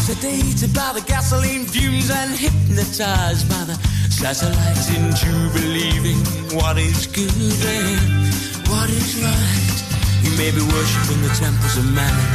Sedated 0.10 0.74
by 0.74 0.92
the 0.94 1.02
gasoline 1.06 1.66
fumes 1.66 2.10
and 2.10 2.32
hypnotized 2.32 3.48
by 3.48 3.64
the 3.70 3.78
satellites 4.10 4.90
into 4.98 5.32
believing 5.54 6.18
what 6.58 6.80
is 6.80 7.06
good 7.06 7.30
and 7.78 8.68
what 8.68 8.90
is 8.90 9.22
right. 9.22 9.89
You 10.24 10.32
may 10.38 10.52
be 10.52 10.62
worshipping 10.62 11.22
the 11.22 11.34
temples 11.40 11.78
of 11.78 11.86
mammon 11.94 12.30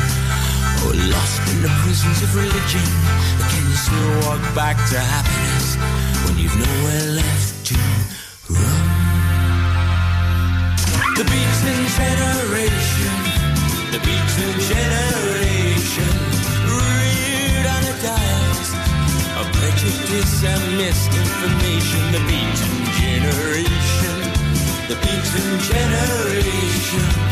or 0.85 0.93
lost 1.13 1.41
in 1.53 1.63
the 1.63 1.73
prisons 1.85 2.23
of 2.23 2.35
religion. 2.35 2.85
But 3.37 3.49
can 3.53 3.63
you 3.69 3.77
still 3.77 4.11
walk 4.25 4.43
back 4.55 4.77
to 4.91 4.99
happiness 4.99 5.77
when 6.25 6.39
you've 6.39 6.57
nowhere 6.57 7.21
left 7.21 7.67
to 7.69 7.77
run? 8.49 8.85
The 11.17 11.25
beaten 11.25 11.81
generation, 12.01 13.17
the 13.93 14.01
beaten 14.01 14.53
generation, 14.73 16.15
reared 16.69 17.67
on 17.69 17.83
a 17.85 17.97
diet 18.03 18.67
of 19.41 19.47
prejudice 19.61 20.45
and 20.45 20.65
misinformation. 20.77 22.03
The 22.17 22.23
beaten 22.29 22.77
generation, 23.01 24.17
the 24.89 24.97
beaten 25.05 25.49
generation. 25.61 27.24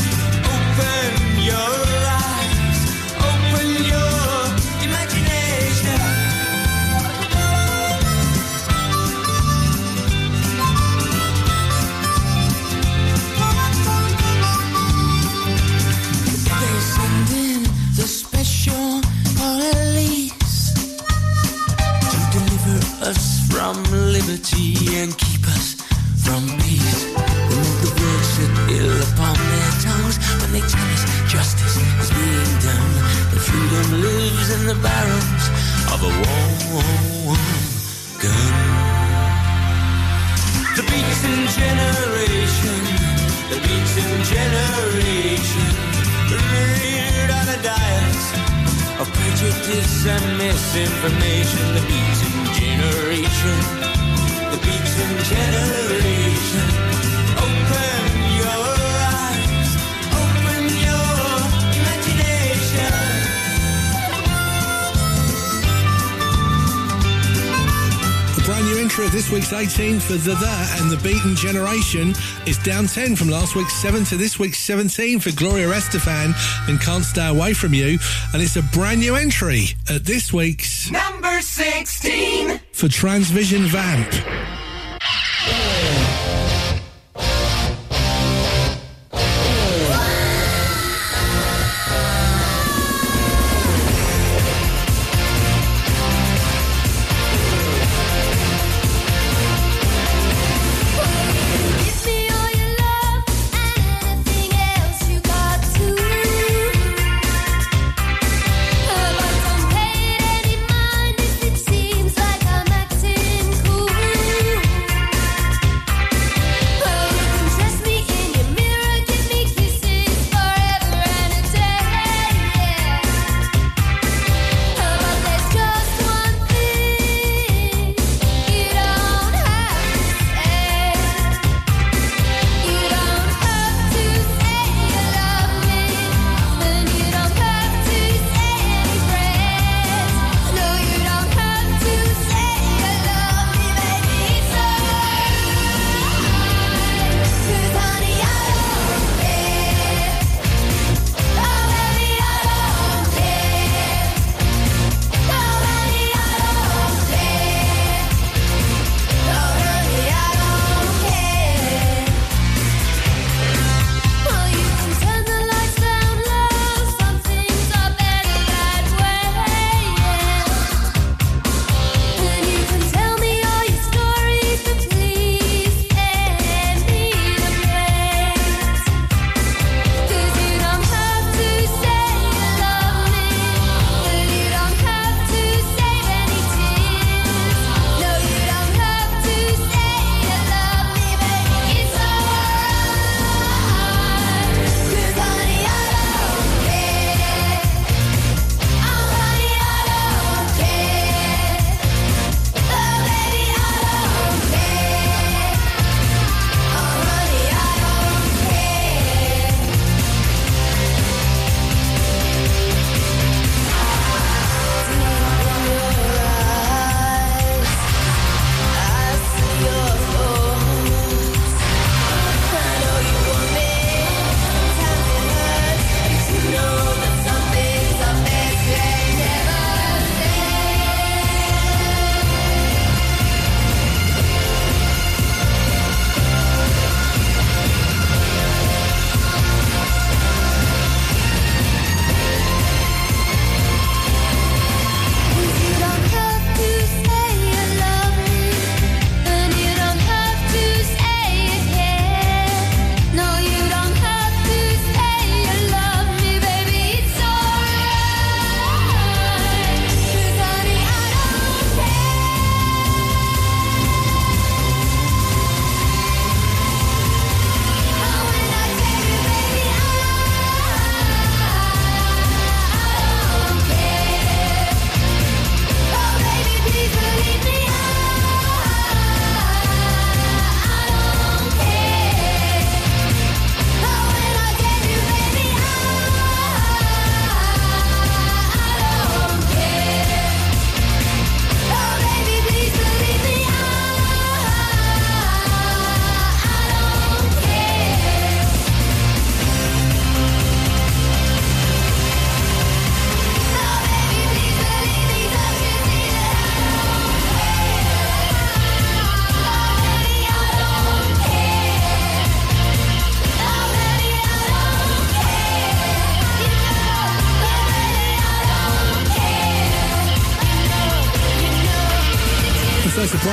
For 70.07 70.15
The 70.15 70.35
The 70.35 70.79
and 70.81 70.91
The 70.91 70.97
Beaten 71.03 71.37
Generation 71.37 72.15
is 72.47 72.59
down 72.59 72.87
10 72.87 73.17
from 73.17 73.29
last 73.29 73.55
week's 73.55 73.75
7 73.75 74.05
to 74.07 74.17
this 74.17 74.39
week's 74.39 74.59
17 74.59 75.21
for 75.21 75.31
Gloria 75.33 75.69
Estefan 75.69 76.35
and 76.69 76.81
Can't 76.81 77.05
Stay 77.05 77.29
Away 77.29 77.53
From 77.55 77.73
You. 77.75 77.99
And 78.33 78.43
it's 78.43 78.57
a 78.57 78.63
brand 78.63 79.01
new 79.01 79.15
entry 79.15 79.67
at 79.89 80.05
this 80.05 80.33
week's 80.33 80.91
Number 80.91 81.41
16. 81.41 82.61
for 82.73 82.89
Transvision 82.89 83.67
Vamp. 83.67 84.52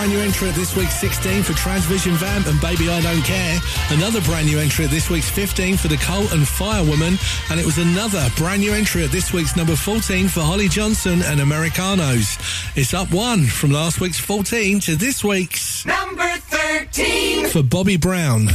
brand 0.10 0.22
new 0.22 0.28
entry 0.28 0.50
at 0.50 0.56
this 0.56 0.76
week's 0.76 0.96
16 0.96 1.44
for 1.44 1.54
Transvision 1.54 2.14
Vamp 2.14 2.48
and 2.48 2.60
Baby 2.60 2.90
I 2.90 3.00
Don't 3.02 3.22
Care. 3.22 3.60
Another 3.92 4.20
brand 4.22 4.48
new 4.48 4.58
entry 4.58 4.86
at 4.86 4.90
this 4.90 5.08
week's 5.08 5.30
15 5.30 5.78
for 5.78 5.88
The 5.88 5.98
Cult 5.98 6.34
and 6.34 6.42
Firewoman. 6.42 7.20
And 7.52 7.60
it 7.60 7.66
was 7.66 7.78
another 7.78 8.28
brand 8.36 8.62
new 8.62 8.74
entry 8.74 9.04
at 9.04 9.12
this 9.12 9.32
week's 9.32 9.56
number 9.56 9.76
14 9.76 10.28
for 10.28 10.40
Holly 10.40 10.68
Johnson 10.68 11.22
and 11.22 11.42
Americanos. 11.42 12.40
It's 12.76 12.96
up 12.96 13.12
one 13.12 13.46
from 13.46 13.72
last 13.72 14.02
week's 14.02 14.20
14 14.20 14.80
to 14.82 14.96
this 14.96 15.24
week's 15.24 15.86
number 15.86 16.28
13 16.38 17.48
for 17.50 17.62
Bobby 17.62 17.98
Brown. 17.98 18.48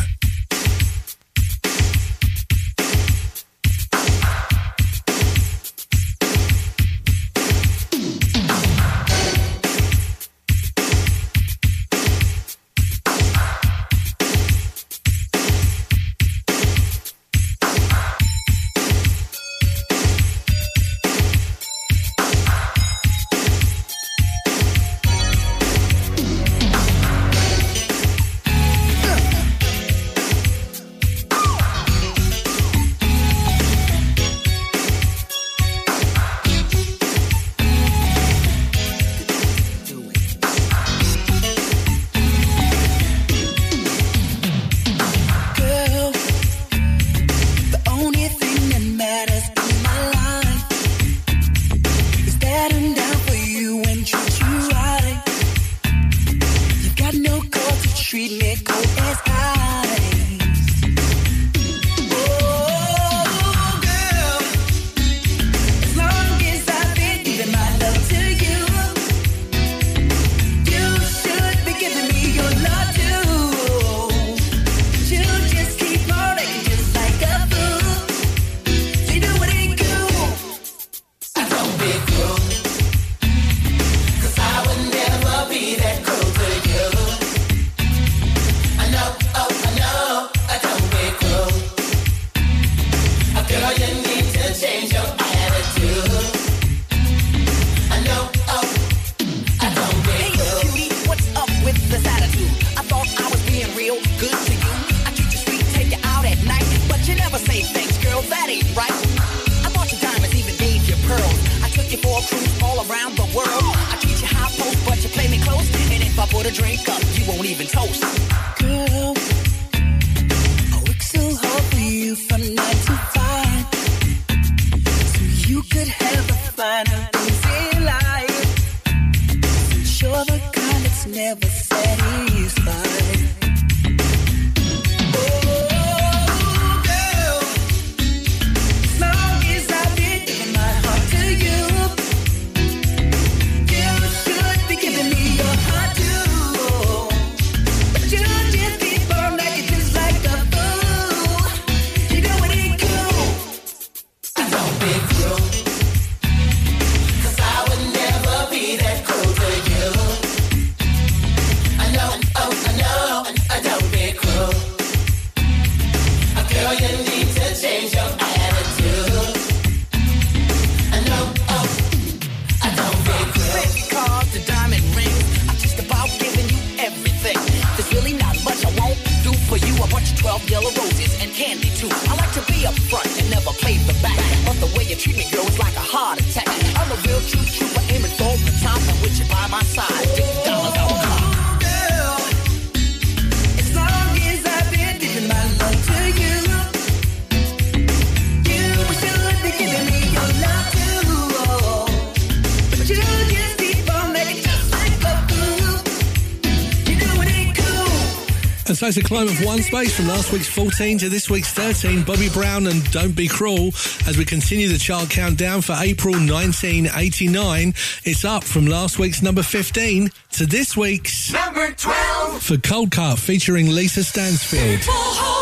A 208.85 209.03
climb 209.03 209.29
of 209.29 209.43
one 209.43 209.63
space 209.63 209.97
from 209.97 210.09
last 210.09 210.31
week's 210.31 210.47
14 210.47 210.99
to 210.99 211.09
this 211.09 211.31
week's 211.31 211.51
13. 211.55 212.03
Bobby 212.03 212.29
Brown 212.29 212.67
and 212.67 212.85
Don't 212.93 213.17
Be 213.17 213.27
Cruel 213.27 213.69
as 214.07 214.19
we 214.19 214.27
continue 214.27 214.69
the 214.69 214.77
chart 214.77 215.09
countdown 215.09 215.63
for 215.63 215.75
April 215.81 216.13
1989. 216.13 217.69
It's 218.05 218.27
up 218.27 218.45
from 218.45 218.67
last 218.67 218.99
week's 218.99 219.23
number 219.23 219.43
15 219.43 220.11
to 220.33 220.45
this 220.45 220.77
week's 220.77 221.33
number 221.33 221.73
12 221.73 222.43
for 222.43 222.57
Coldcut 222.57 223.19
featuring 223.19 223.71
Lisa 223.71 224.05
Stansfield. 224.05 225.34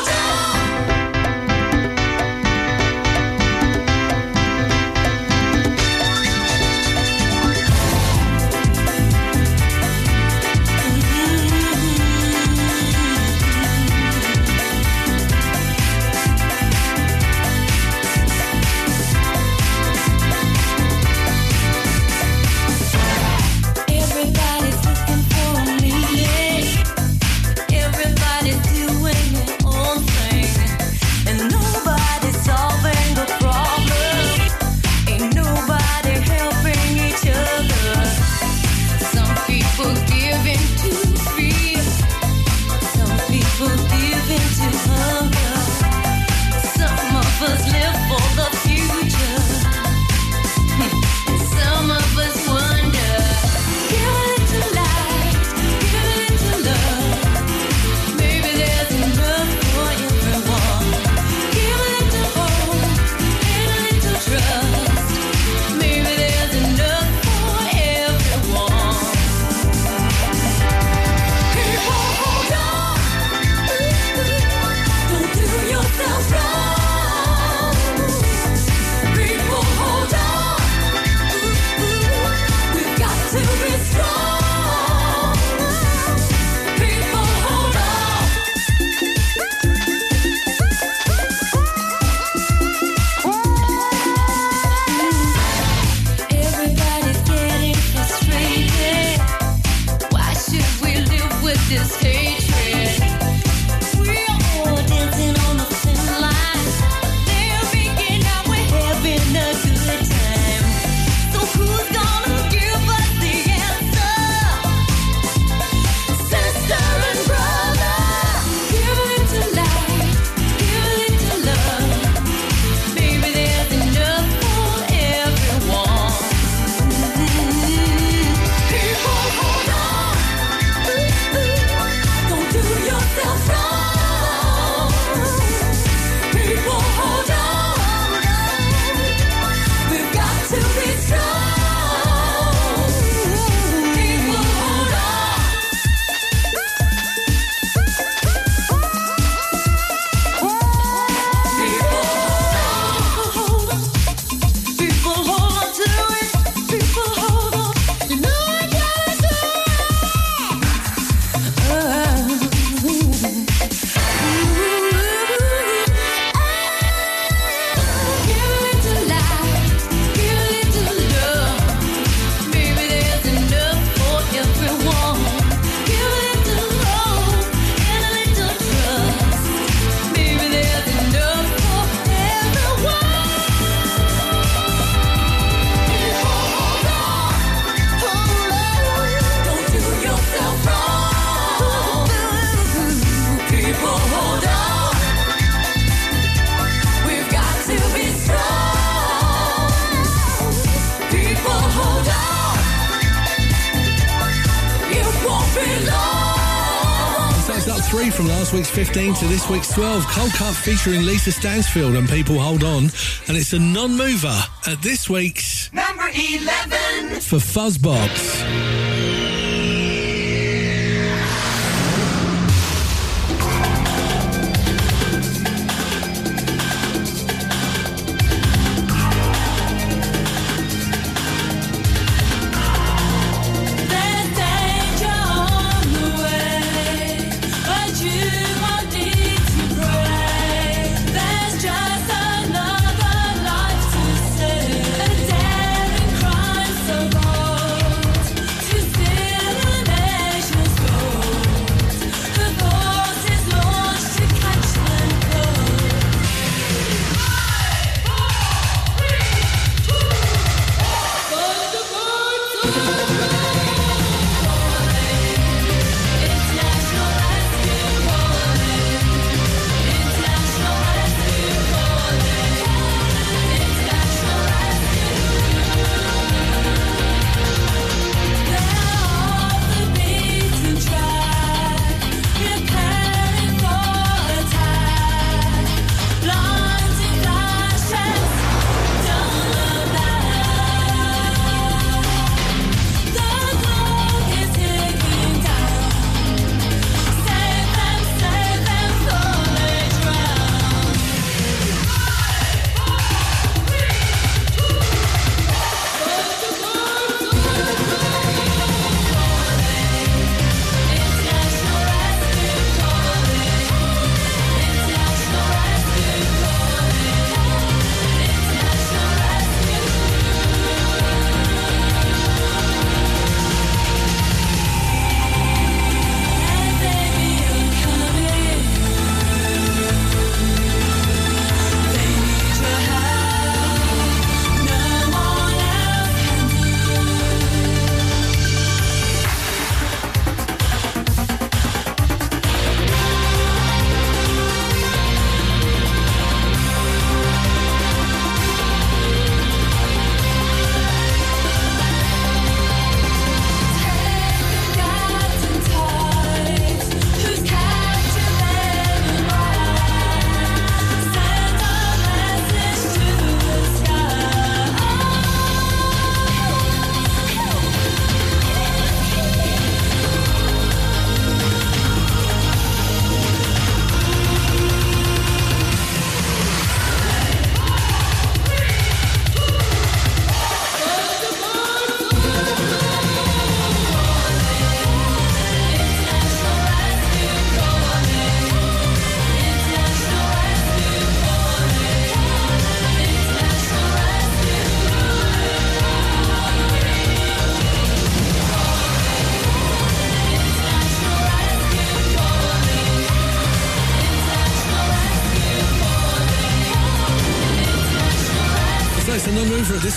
15 208.84 209.14
to 209.14 209.26
this 209.26 209.48
week's 209.48 209.72
12. 209.74 210.02
Coldcut 210.06 210.54
featuring 210.54 211.06
Lisa 211.06 211.30
Stansfield 211.30 211.94
and 211.94 212.09
People 212.09 212.40
Hold 212.40 212.64
On. 212.64 212.90
And 213.28 213.36
it's 213.36 213.52
a 213.52 213.59
non 213.60 213.96
mover 213.96 214.36
at 214.66 214.82
this 214.82 215.09
week's 215.09 215.72
Number 215.72 216.09
11. 216.12 217.20
for 217.20 217.36
Fuzzbox. 217.36 218.81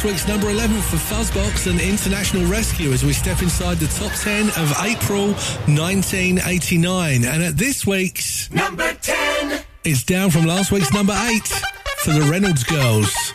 Week's 0.05 0.27
number 0.27 0.49
11 0.49 0.81
for 0.81 0.97
Fuzzbox 0.97 1.69
and 1.69 1.81
International 1.81 2.45
Rescue 2.45 2.91
as 2.91 3.03
we 3.03 3.11
step 3.11 3.41
inside 3.41 3.77
the 3.77 3.87
top 3.87 4.11
10 4.11 4.49
of 4.49 4.71
April 4.85 5.27
1989. 5.67 7.25
And 7.25 7.43
at 7.43 7.57
this 7.57 7.87
week's 7.87 8.51
Number 8.51 8.93
10. 8.93 9.63
it's 9.83 10.03
down 10.03 10.29
from 10.29 10.45
last 10.45 10.71
week's 10.71 10.93
number 10.93 11.13
8 11.13 11.41
for 11.97 12.11
the 12.11 12.21
Reynolds 12.29 12.63
Girls. 12.63 13.33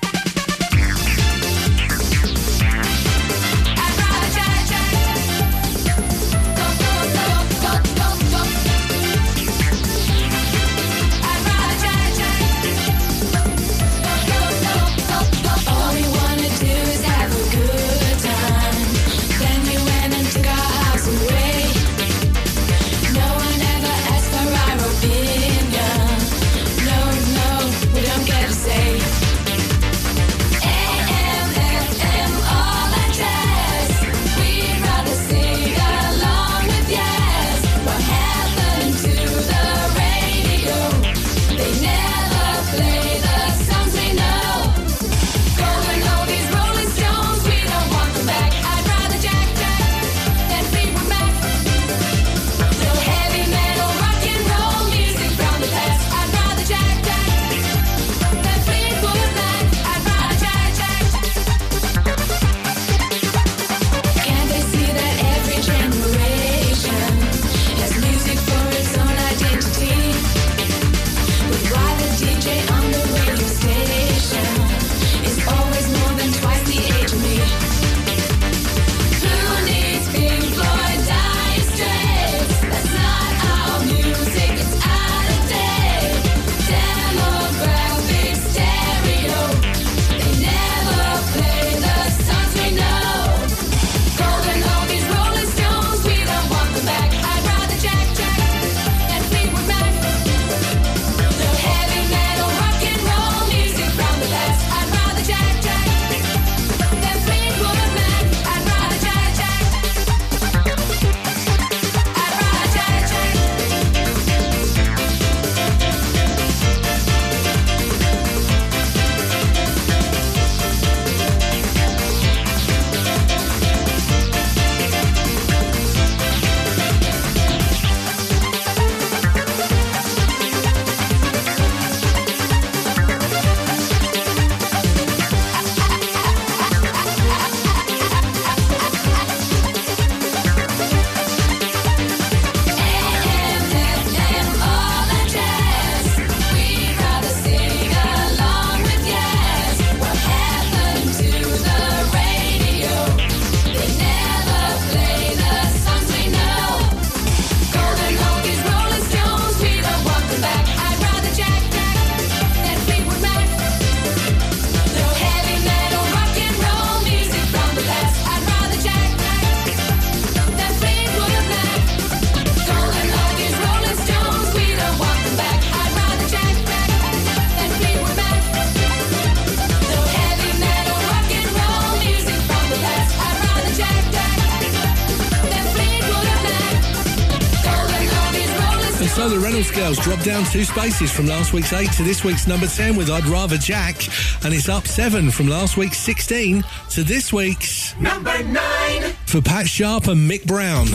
Sales 189.90 190.04
dropped 190.04 190.24
down 190.24 190.44
two 190.44 190.62
spaces 190.62 191.10
from 191.10 191.26
last 191.26 191.52
week's 191.52 191.72
8 191.72 191.90
to 191.94 192.04
this 192.04 192.22
week's 192.22 192.46
number 192.46 192.68
10 192.68 192.94
with 192.94 193.10
I'd 193.10 193.26
Rather 193.26 193.56
Jack, 193.56 193.96
and 194.44 194.54
it's 194.54 194.68
up 194.68 194.86
7 194.86 195.32
from 195.32 195.48
last 195.48 195.76
week's 195.76 195.98
16 195.98 196.62
to 196.90 197.02
this 197.02 197.32
week's 197.32 197.98
number 197.98 198.40
9 198.40 199.02
for 199.26 199.42
Pat 199.42 199.66
Sharp 199.66 200.06
and 200.06 200.30
Mick 200.30 200.46
Brown. 200.46 200.86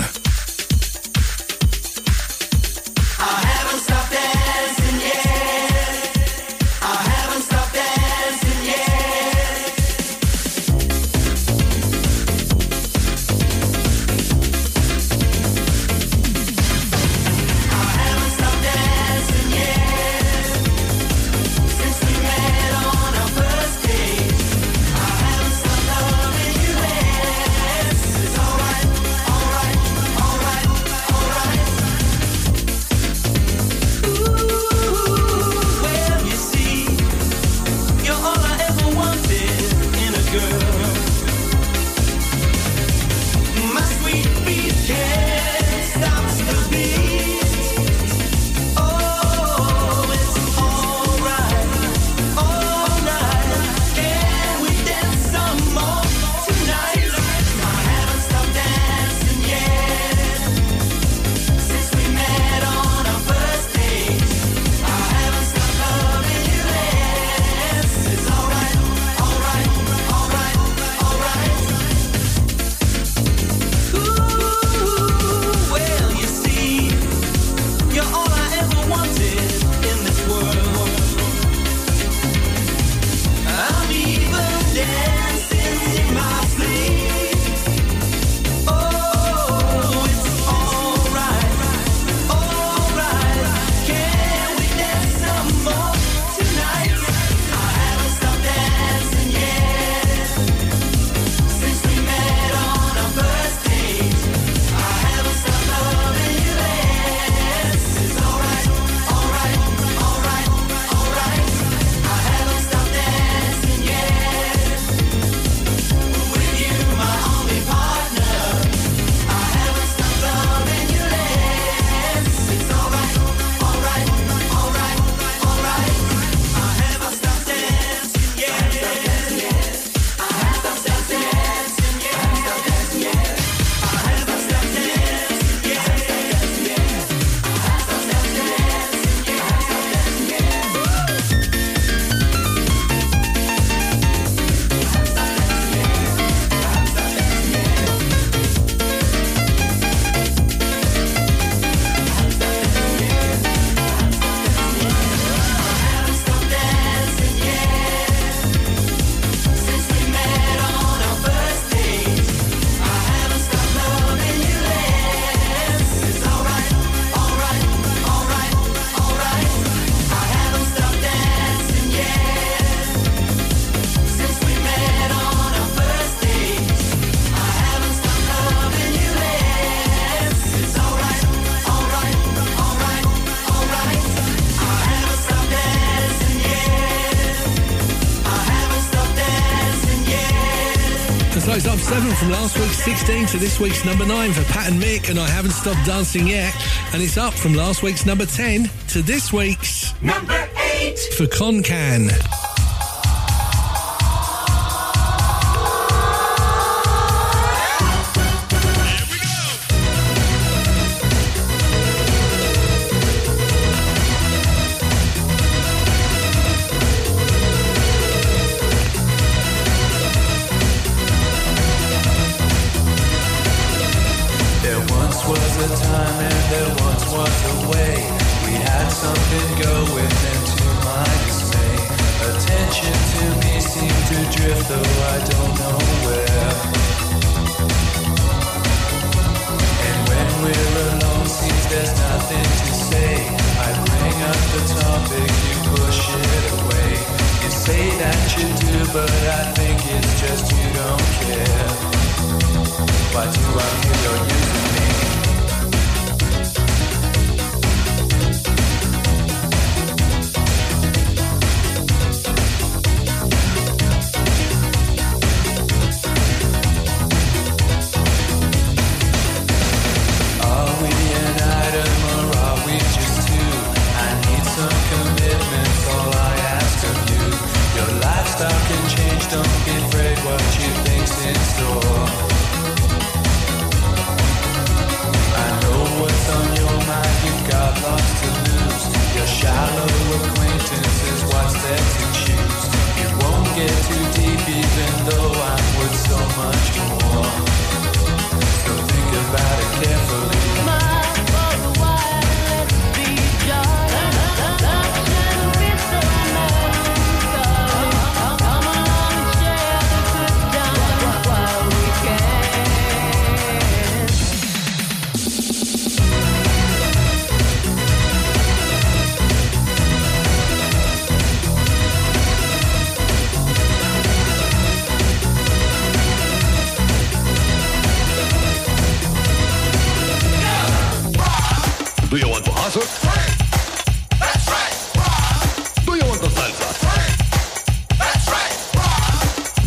16 192.86 193.26
to 193.26 193.38
this 193.40 193.60
week's 193.60 193.84
number 193.84 194.06
9 194.06 194.32
for 194.32 194.44
Pat 194.54 194.72
and 194.72 194.80
Mick 194.80 195.10
and 195.10 195.20
I 195.20 195.28
Haven't 195.28 195.54
Stopped 195.54 195.84
Dancing 195.88 196.28
Yet. 196.28 196.54
And 196.94 197.02
it's 197.02 197.18
up 197.18 197.34
from 197.34 197.56
last 197.56 197.82
week's 197.82 198.06
number 198.06 198.28
10 198.28 198.70
to 198.90 199.02
this 199.02 199.34
week's 199.34 200.00
number 200.04 200.48
8 200.56 201.00
for 201.18 201.26
Kon 201.26 201.64
Kan. 201.64 202.12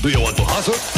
Do 0.09 0.15
you 0.15 0.23
want 0.23 0.39
to 0.39 0.45
hustle? 0.45 0.98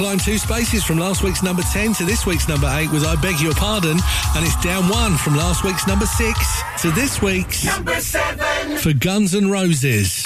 climbed 0.00 0.24
two 0.24 0.38
spaces 0.38 0.82
from 0.82 0.96
last 0.96 1.22
week's 1.22 1.42
number 1.42 1.60
10 1.60 1.92
to 1.92 2.06
this 2.06 2.24
week's 2.24 2.48
number 2.48 2.66
8 2.66 2.90
with 2.90 3.04
I 3.04 3.16
Beg 3.16 3.38
Your 3.38 3.52
Pardon, 3.52 3.98
and 4.34 4.46
it's 4.46 4.56
down 4.62 4.88
one 4.88 5.18
from 5.18 5.36
last 5.36 5.62
week's 5.62 5.86
number 5.86 6.06
6 6.06 6.62
to 6.78 6.90
this 6.92 7.20
week's 7.20 7.66
number 7.66 8.00
7 8.00 8.78
for 8.78 8.94
Guns 8.94 9.34
N' 9.34 9.50
Roses. 9.50 10.24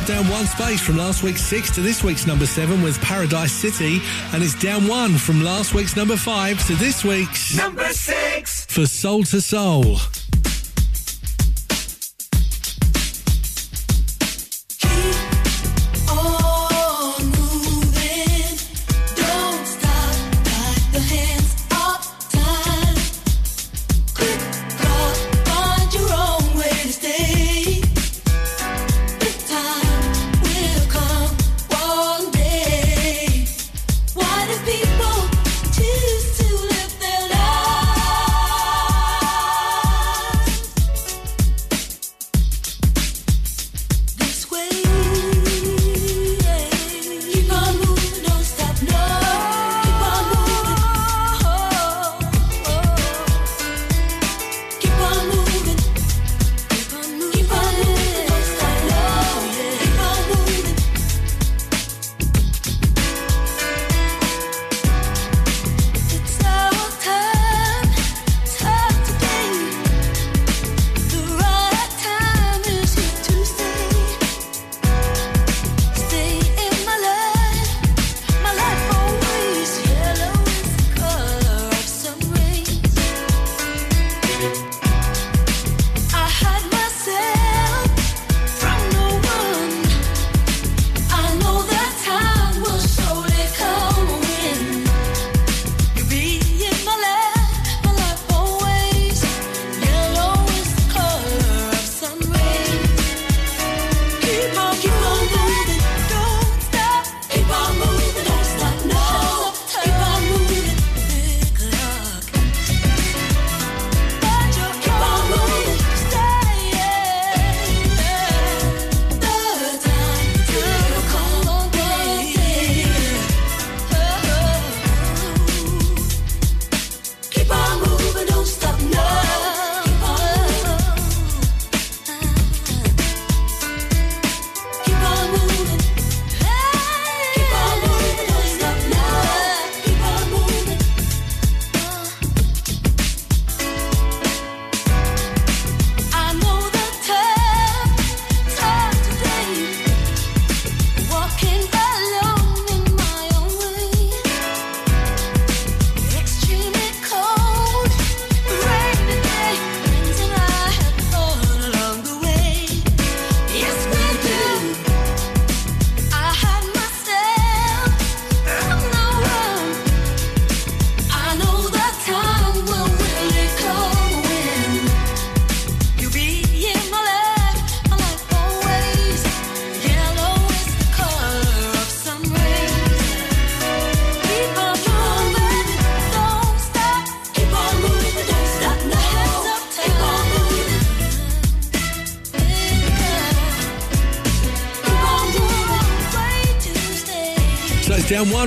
dropped 0.00 0.24
down 0.24 0.32
one 0.32 0.46
space 0.46 0.80
from 0.80 0.96
last 0.96 1.22
week's 1.22 1.42
six 1.42 1.70
to 1.70 1.80
this 1.80 2.02
week's 2.02 2.26
number 2.26 2.46
seven 2.46 2.82
with 2.82 3.00
Paradise 3.00 3.52
City, 3.52 4.00
and 4.32 4.42
it's 4.42 4.54
down 4.54 4.86
one 4.86 5.16
from 5.16 5.42
last 5.42 5.74
week's 5.74 5.96
number 5.96 6.16
five 6.16 6.64
to 6.66 6.74
this 6.74 7.04
week's 7.04 7.56
number 7.56 7.88
six 7.88 8.66
for 8.66 8.86
Soul 8.86 9.20
II 9.20 9.40
Soul. 9.40 9.96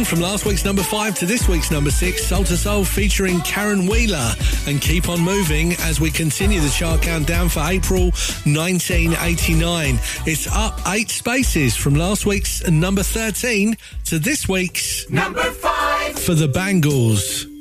from 0.02 0.22
last 0.22 0.44
week's 0.48 0.66
number 0.66 0.82
five 0.82 1.14
to 1.20 1.28
this 1.28 1.48
week's 1.48 1.70
number 1.70 1.92
six, 1.92 2.26
Soul 2.26 2.40
II 2.40 2.46
Soul 2.56 2.84
featuring 2.84 3.40
Caron 3.42 3.86
Wheeler. 3.86 4.34
And 4.66 4.82
keep 4.82 5.08
on 5.08 5.22
moving 5.22 5.74
as 5.82 6.02
we 6.02 6.10
continue 6.10 6.60
the 6.60 6.70
chart 6.70 7.04
countdown 7.04 7.48
for 7.48 7.60
April 7.60 8.06
1989. 8.46 10.00
It's 10.26 10.48
up 10.48 10.80
eight 10.88 11.12
spaces 11.12 11.76
from 11.76 11.94
last 11.94 12.26
week's 12.26 12.68
number 12.68 13.04
13 13.04 13.78
to 14.06 14.18
this 14.18 14.50
week's 14.50 15.08
number 15.12 15.44
five 15.44 16.18
for 16.18 16.34
the 16.34 16.48
Bangles. 16.48 17.53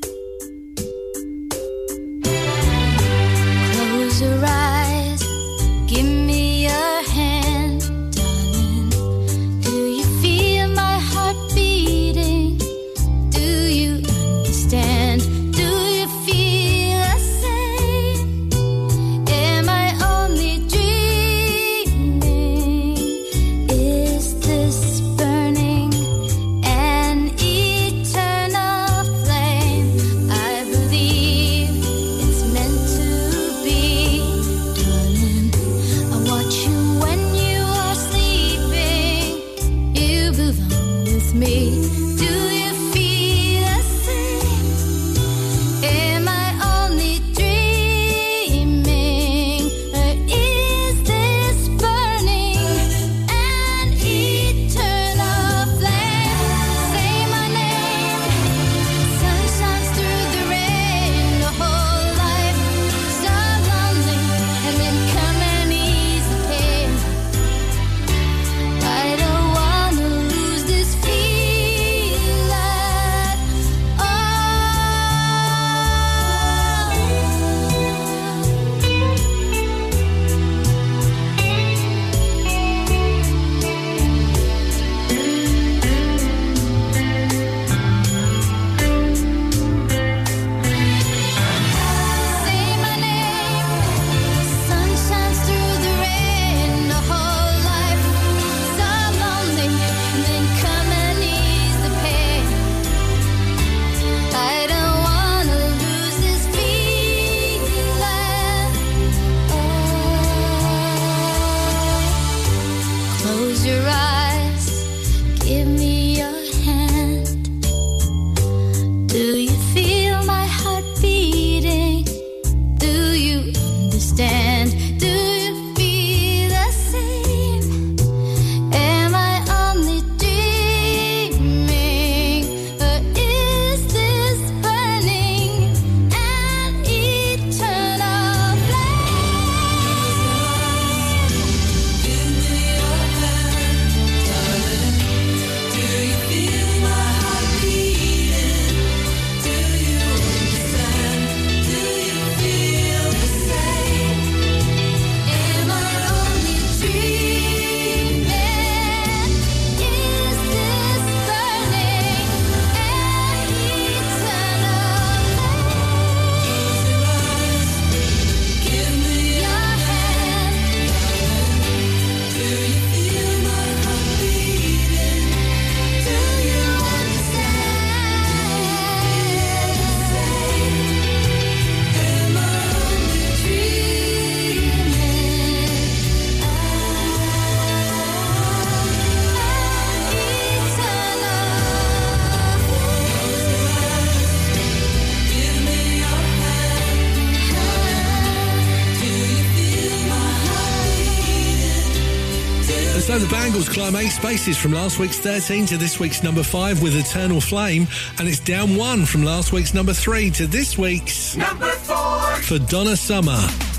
time 203.93 204.01
eight 204.01 204.11
spaces 204.11 204.57
from 204.57 204.73
last 204.73 204.99
week's 204.99 205.19
13 205.19 205.67
to 205.67 205.77
this 205.77 205.99
week's 205.99 206.23
number 206.23 206.43
five 206.43 206.83
with 206.83 206.97
Eternal 206.97 207.41
Flame, 207.41 207.87
and 208.19 208.29
it's 208.29 208.41
down 208.41 208.77
one 208.77 209.05
from 209.05 209.23
last 209.25 209.53
week's 209.53 209.75
number 209.75 209.93
three 209.93 210.31
to 210.31 210.47
this 210.47 210.79
week's 210.79 211.37
number 211.37 211.71
four 211.71 212.21
for 212.43 212.59
Donna 212.59 212.97
Summer. 212.97 213.72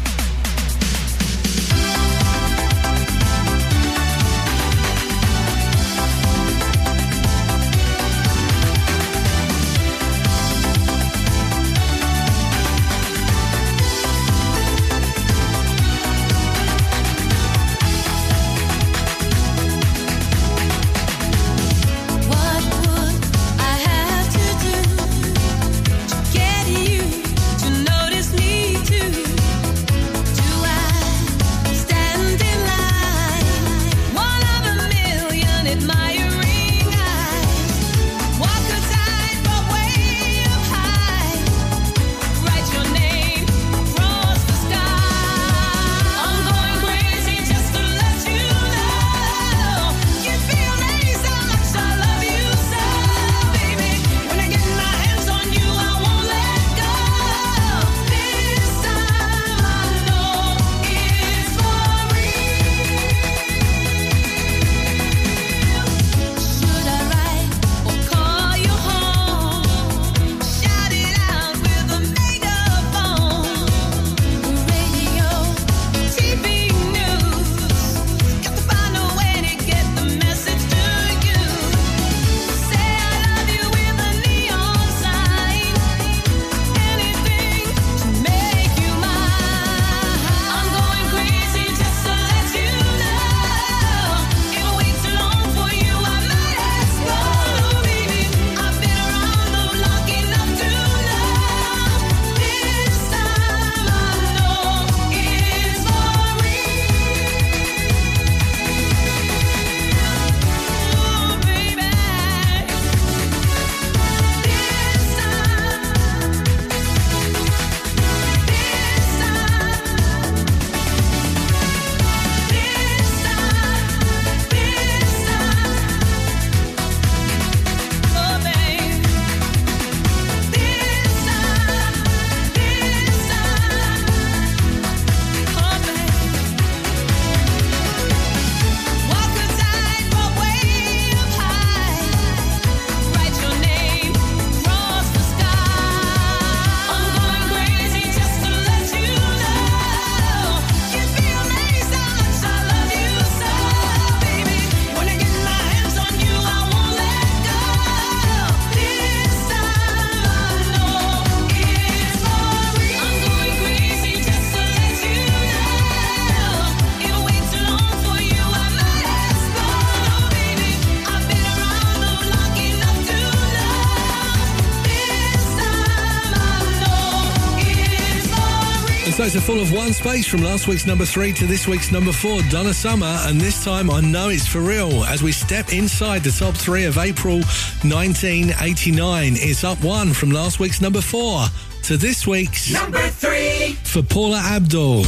Episodes 179.23 179.41
are 179.41 179.53
full 179.53 179.61
of 179.61 179.71
one 179.71 179.93
space 179.93 180.27
from 180.27 180.43
last 180.43 180.67
week's 180.67 180.85
number 180.85 181.05
three 181.05 181.31
to 181.31 181.47
this 181.47 181.65
week's 181.65 181.93
number 181.93 182.11
four, 182.11 182.41
Donna 182.49 182.73
Summer, 182.73 183.17
and 183.21 183.39
this 183.39 183.63
time 183.63 183.89
I 183.89 184.01
know 184.01 184.27
it's 184.27 184.45
for 184.45 184.59
real 184.59 185.05
as 185.05 185.23
we 185.23 185.31
step 185.31 185.71
inside 185.71 186.25
the 186.25 186.31
top 186.31 186.53
three 186.53 186.83
of 186.83 186.97
April 186.97 187.35
1989. 187.83 189.33
It's 189.37 189.63
up 189.63 189.81
one 189.81 190.11
from 190.11 190.31
last 190.31 190.59
week's 190.59 190.81
number 190.81 190.99
four 190.99 191.45
to 191.83 191.95
this 191.95 192.27
week's 192.27 192.73
number 192.73 193.07
three 193.07 193.77
for 193.85 194.01
Paula 194.01 194.39
Abdul. 194.39 195.05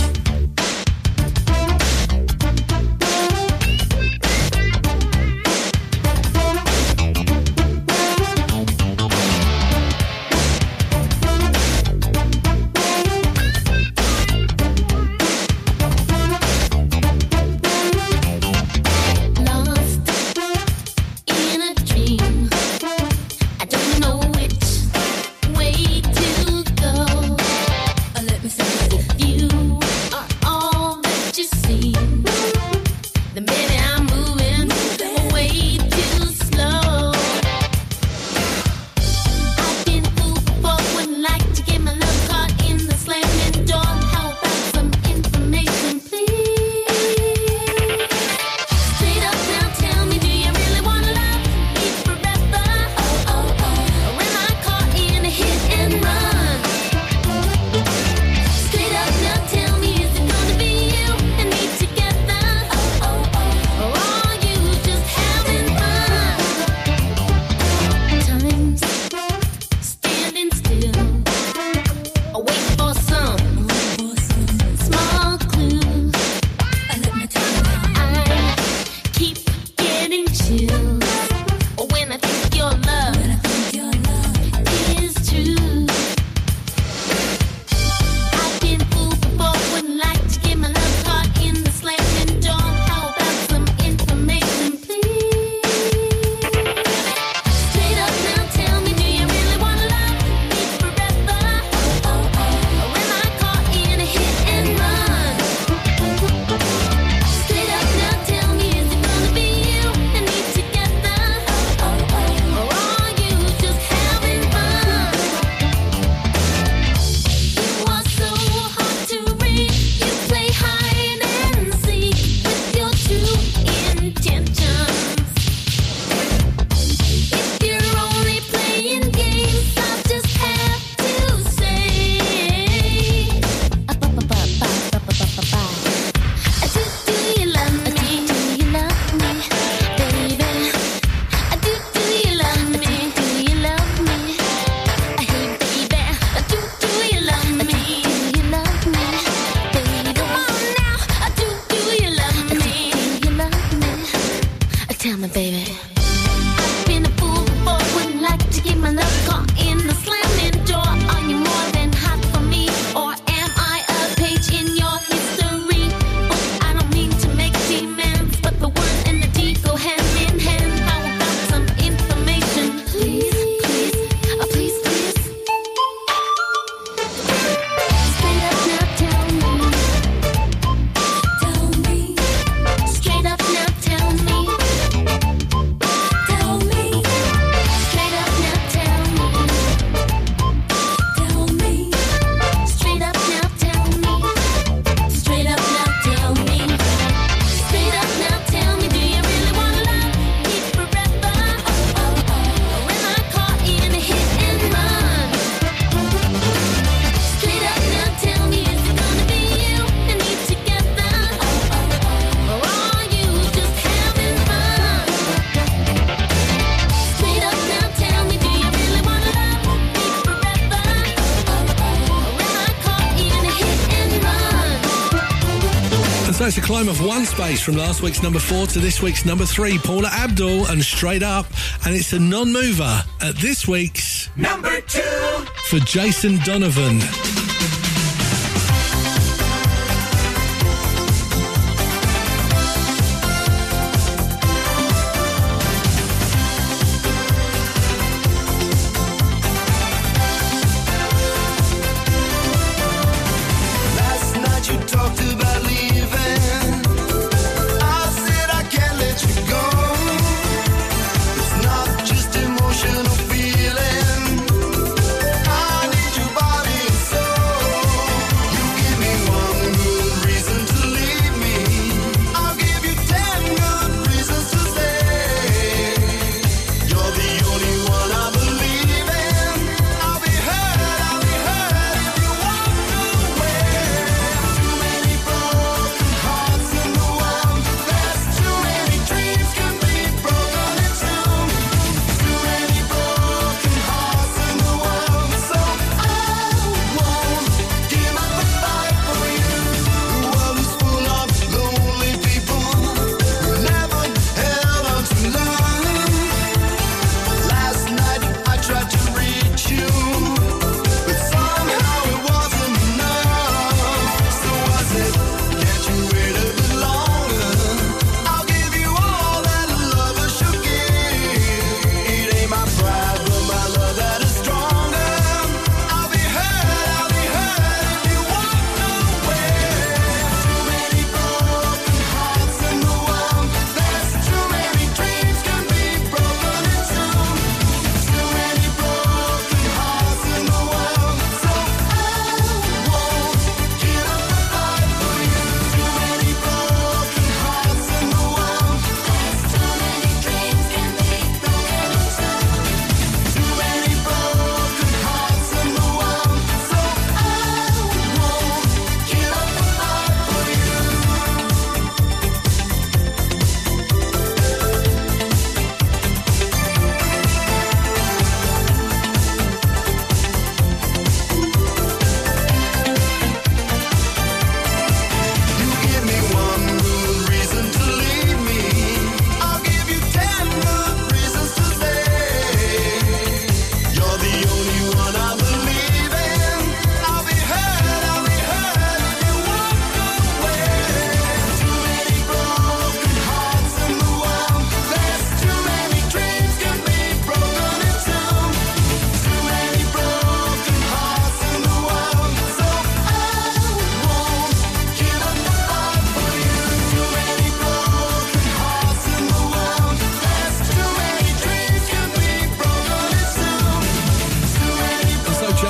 climb 226.75 226.89
of 226.89 227.05
one 227.05 227.25
space 227.25 227.61
from 227.61 227.77
last 227.77 228.01
week's 228.01 228.21
number 228.21 228.37
four 228.37 228.67
to 228.67 228.79
this 228.79 229.01
week's 229.01 229.23
number 229.23 229.45
three, 229.45 229.77
Paula 229.77 230.09
Abdul 230.09 230.65
and 230.65 230.83
Straight 230.83 231.23
Up. 231.23 231.45
And 231.85 231.95
it's 231.95 232.11
a 232.11 232.19
non 232.19 232.51
mover 232.51 233.01
at 233.21 233.35
this 233.37 233.65
week's 233.65 234.29
number 234.35 234.81
two 234.81 235.45
for 235.69 235.79
Jason 235.79 236.37
Donovan. 236.43 236.99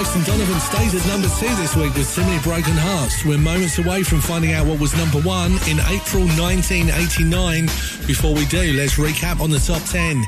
Jason 0.05 0.23
Donovan 0.23 0.59
stays 0.59 0.93
at 0.93 1.07
number 1.07 1.27
two 1.39 1.49
this 1.55 1.75
week 1.75 1.91
with 1.95 2.05
So 2.05 2.21
Many 2.21 2.39
Broken 2.43 2.77
Hearts. 2.77 3.25
We're 3.25 3.39
moments 3.39 3.79
away 3.79 4.03
from 4.03 4.21
finding 4.21 4.53
out 4.53 4.67
what 4.67 4.79
was 4.79 4.95
number 4.95 5.19
one 5.21 5.53
in 5.67 5.79
April 5.89 6.29
1989. 6.37 7.65
Before 8.05 8.31
we 8.31 8.45
do, 8.45 8.73
let's 8.77 9.01
recap 9.01 9.41
on 9.41 9.49
the 9.49 9.57
top 9.57 9.81
10. 9.89 10.23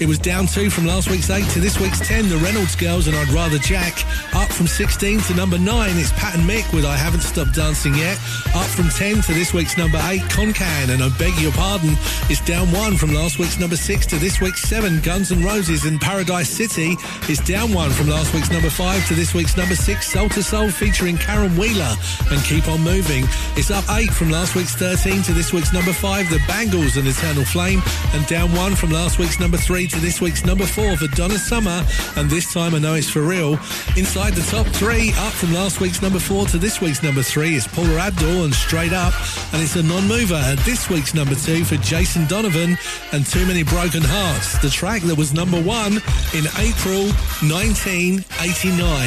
It 0.00 0.06
was 0.06 0.18
down 0.18 0.46
two 0.46 0.68
from 0.68 0.84
last 0.84 1.08
week's 1.08 1.30
eight 1.30 1.48
to 1.56 1.60
this 1.60 1.80
week's 1.80 2.06
10, 2.06 2.28
the 2.28 2.36
Reynolds 2.36 2.76
Girls 2.76 3.06
and 3.06 3.16
I'd 3.16 3.28
Rather 3.28 3.56
Jack. 3.56 4.04
Up 4.34 4.52
from 4.52 4.66
16 4.66 5.20
to 5.20 5.34
number 5.34 5.58
nine, 5.58 5.96
it's 5.96 6.12
Pat 6.12 6.34
and 6.36 6.44
Mick 6.44 6.70
with 6.74 6.84
I 6.84 6.94
Haven't 6.94 7.22
Stopped 7.22 7.54
Dancing 7.54 7.94
Yet. 7.94 8.18
Up 8.54 8.68
from 8.68 8.90
10 8.90 9.22
to 9.22 9.32
this 9.32 9.54
week's 9.54 9.78
number 9.78 9.98
eight, 10.12 10.28
Kon 10.28 10.52
Kan 10.52 10.90
and 10.90 11.02
I 11.02 11.08
Beg 11.16 11.32
Your 11.40 11.52
Pardon. 11.52 11.96
It's 12.28 12.44
down 12.44 12.70
one 12.70 12.98
from 12.98 13.14
last 13.14 13.38
week's 13.38 13.58
number 13.58 13.76
six 13.76 14.04
to 14.06 14.16
this 14.16 14.42
week's 14.42 14.60
seven, 14.60 15.00
Guns 15.00 15.32
N' 15.32 15.42
Roses 15.42 15.86
in 15.86 15.98
Paradise 15.98 16.50
City. 16.50 16.96
It's 17.30 17.40
down 17.40 17.72
one 17.72 17.90
from 17.92 18.10
last 18.10 18.34
week's 18.34 18.50
number 18.50 18.68
five 18.68 19.06
to 19.08 19.14
this 19.14 19.21
this 19.22 19.34
week's 19.34 19.56
number 19.56 19.76
six, 19.76 20.10
Soul 20.10 20.24
II 20.24 20.42
Soul, 20.42 20.68
featuring 20.68 21.16
Caron 21.16 21.56
Wheeler 21.56 21.94
and 22.32 22.42
Keep 22.42 22.66
On 22.66 22.80
Moving. 22.80 23.22
It's 23.54 23.70
up 23.70 23.84
eight 23.90 24.10
from 24.10 24.32
last 24.32 24.56
week's 24.56 24.74
13 24.74 25.22
to 25.22 25.32
this 25.32 25.52
week's 25.52 25.72
number 25.72 25.92
five, 25.92 26.28
The 26.28 26.40
Bangles 26.48 26.96
and 26.96 27.06
Eternal 27.06 27.44
Flame, 27.44 27.80
and 28.14 28.26
down 28.26 28.52
one 28.56 28.74
from 28.74 28.90
last 28.90 29.20
week's 29.20 29.38
number 29.38 29.58
three 29.58 29.86
to 29.86 30.00
this 30.00 30.20
week's 30.20 30.44
number 30.44 30.66
four 30.66 30.96
The 30.96 31.06
Donna 31.14 31.38
Summer, 31.38 31.86
and 32.16 32.28
this 32.28 32.52
time 32.52 32.74
I 32.74 32.80
know 32.80 32.94
it's 32.94 33.08
for 33.08 33.22
real. 33.22 33.52
Inside 33.96 34.34
the 34.34 34.44
top 34.50 34.66
three, 34.66 35.12
up 35.18 35.32
from 35.32 35.52
last 35.54 35.80
week's 35.80 36.02
number 36.02 36.18
four 36.18 36.46
to 36.46 36.58
this 36.58 36.80
week's 36.80 37.04
number 37.04 37.22
three 37.22 37.54
is 37.54 37.68
Paula 37.68 37.98
Abdul 37.98 38.42
and 38.42 38.52
Straight 38.52 38.92
Up, 38.92 39.14
and 39.52 39.62
it's 39.62 39.76
a 39.76 39.84
non-mover 39.84 40.34
at 40.34 40.58
this 40.64 40.90
week's 40.90 41.14
number 41.14 41.36
two 41.36 41.64
for 41.64 41.76
Jason 41.76 42.26
Donovan 42.26 42.76
and 43.12 43.24
Too 43.24 43.46
Many 43.46 43.62
Broken 43.62 44.02
Hearts, 44.02 44.58
the 44.58 44.70
track 44.70 45.02
that 45.02 45.16
was 45.16 45.32
number 45.32 45.62
one 45.62 46.02
in 46.34 46.44
April 46.58 47.06
1989. 47.46 49.01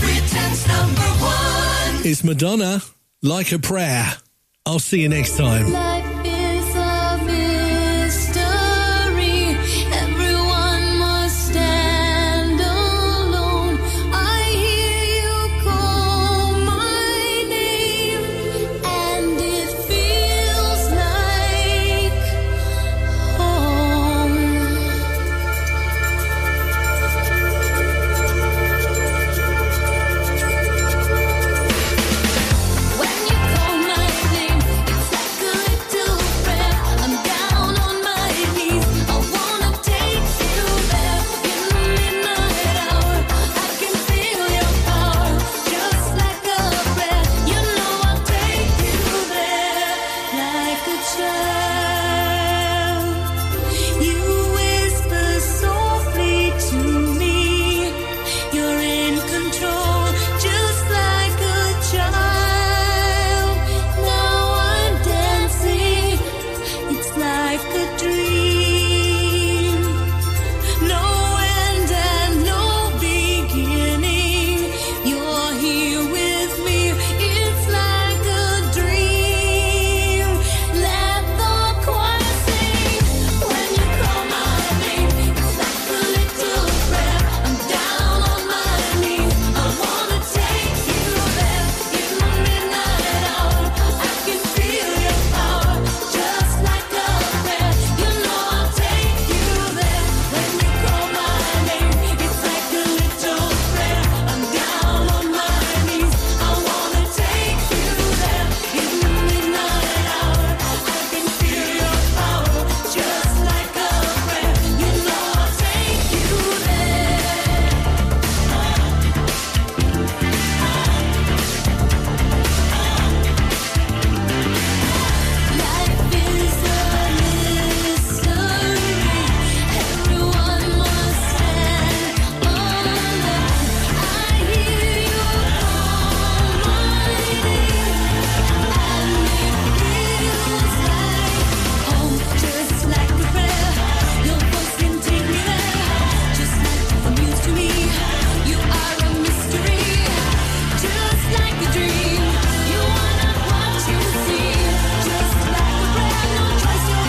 Britain's 0.00 0.66
number 0.66 1.00
one. 1.22 2.04
It's 2.04 2.24
Madonna, 2.24 2.82
Like 3.22 3.52
a 3.52 3.58
Prayer. 3.60 4.12
I'll 4.66 4.80
see 4.80 5.02
you 5.02 5.08
next 5.08 5.36
time. 5.36 5.95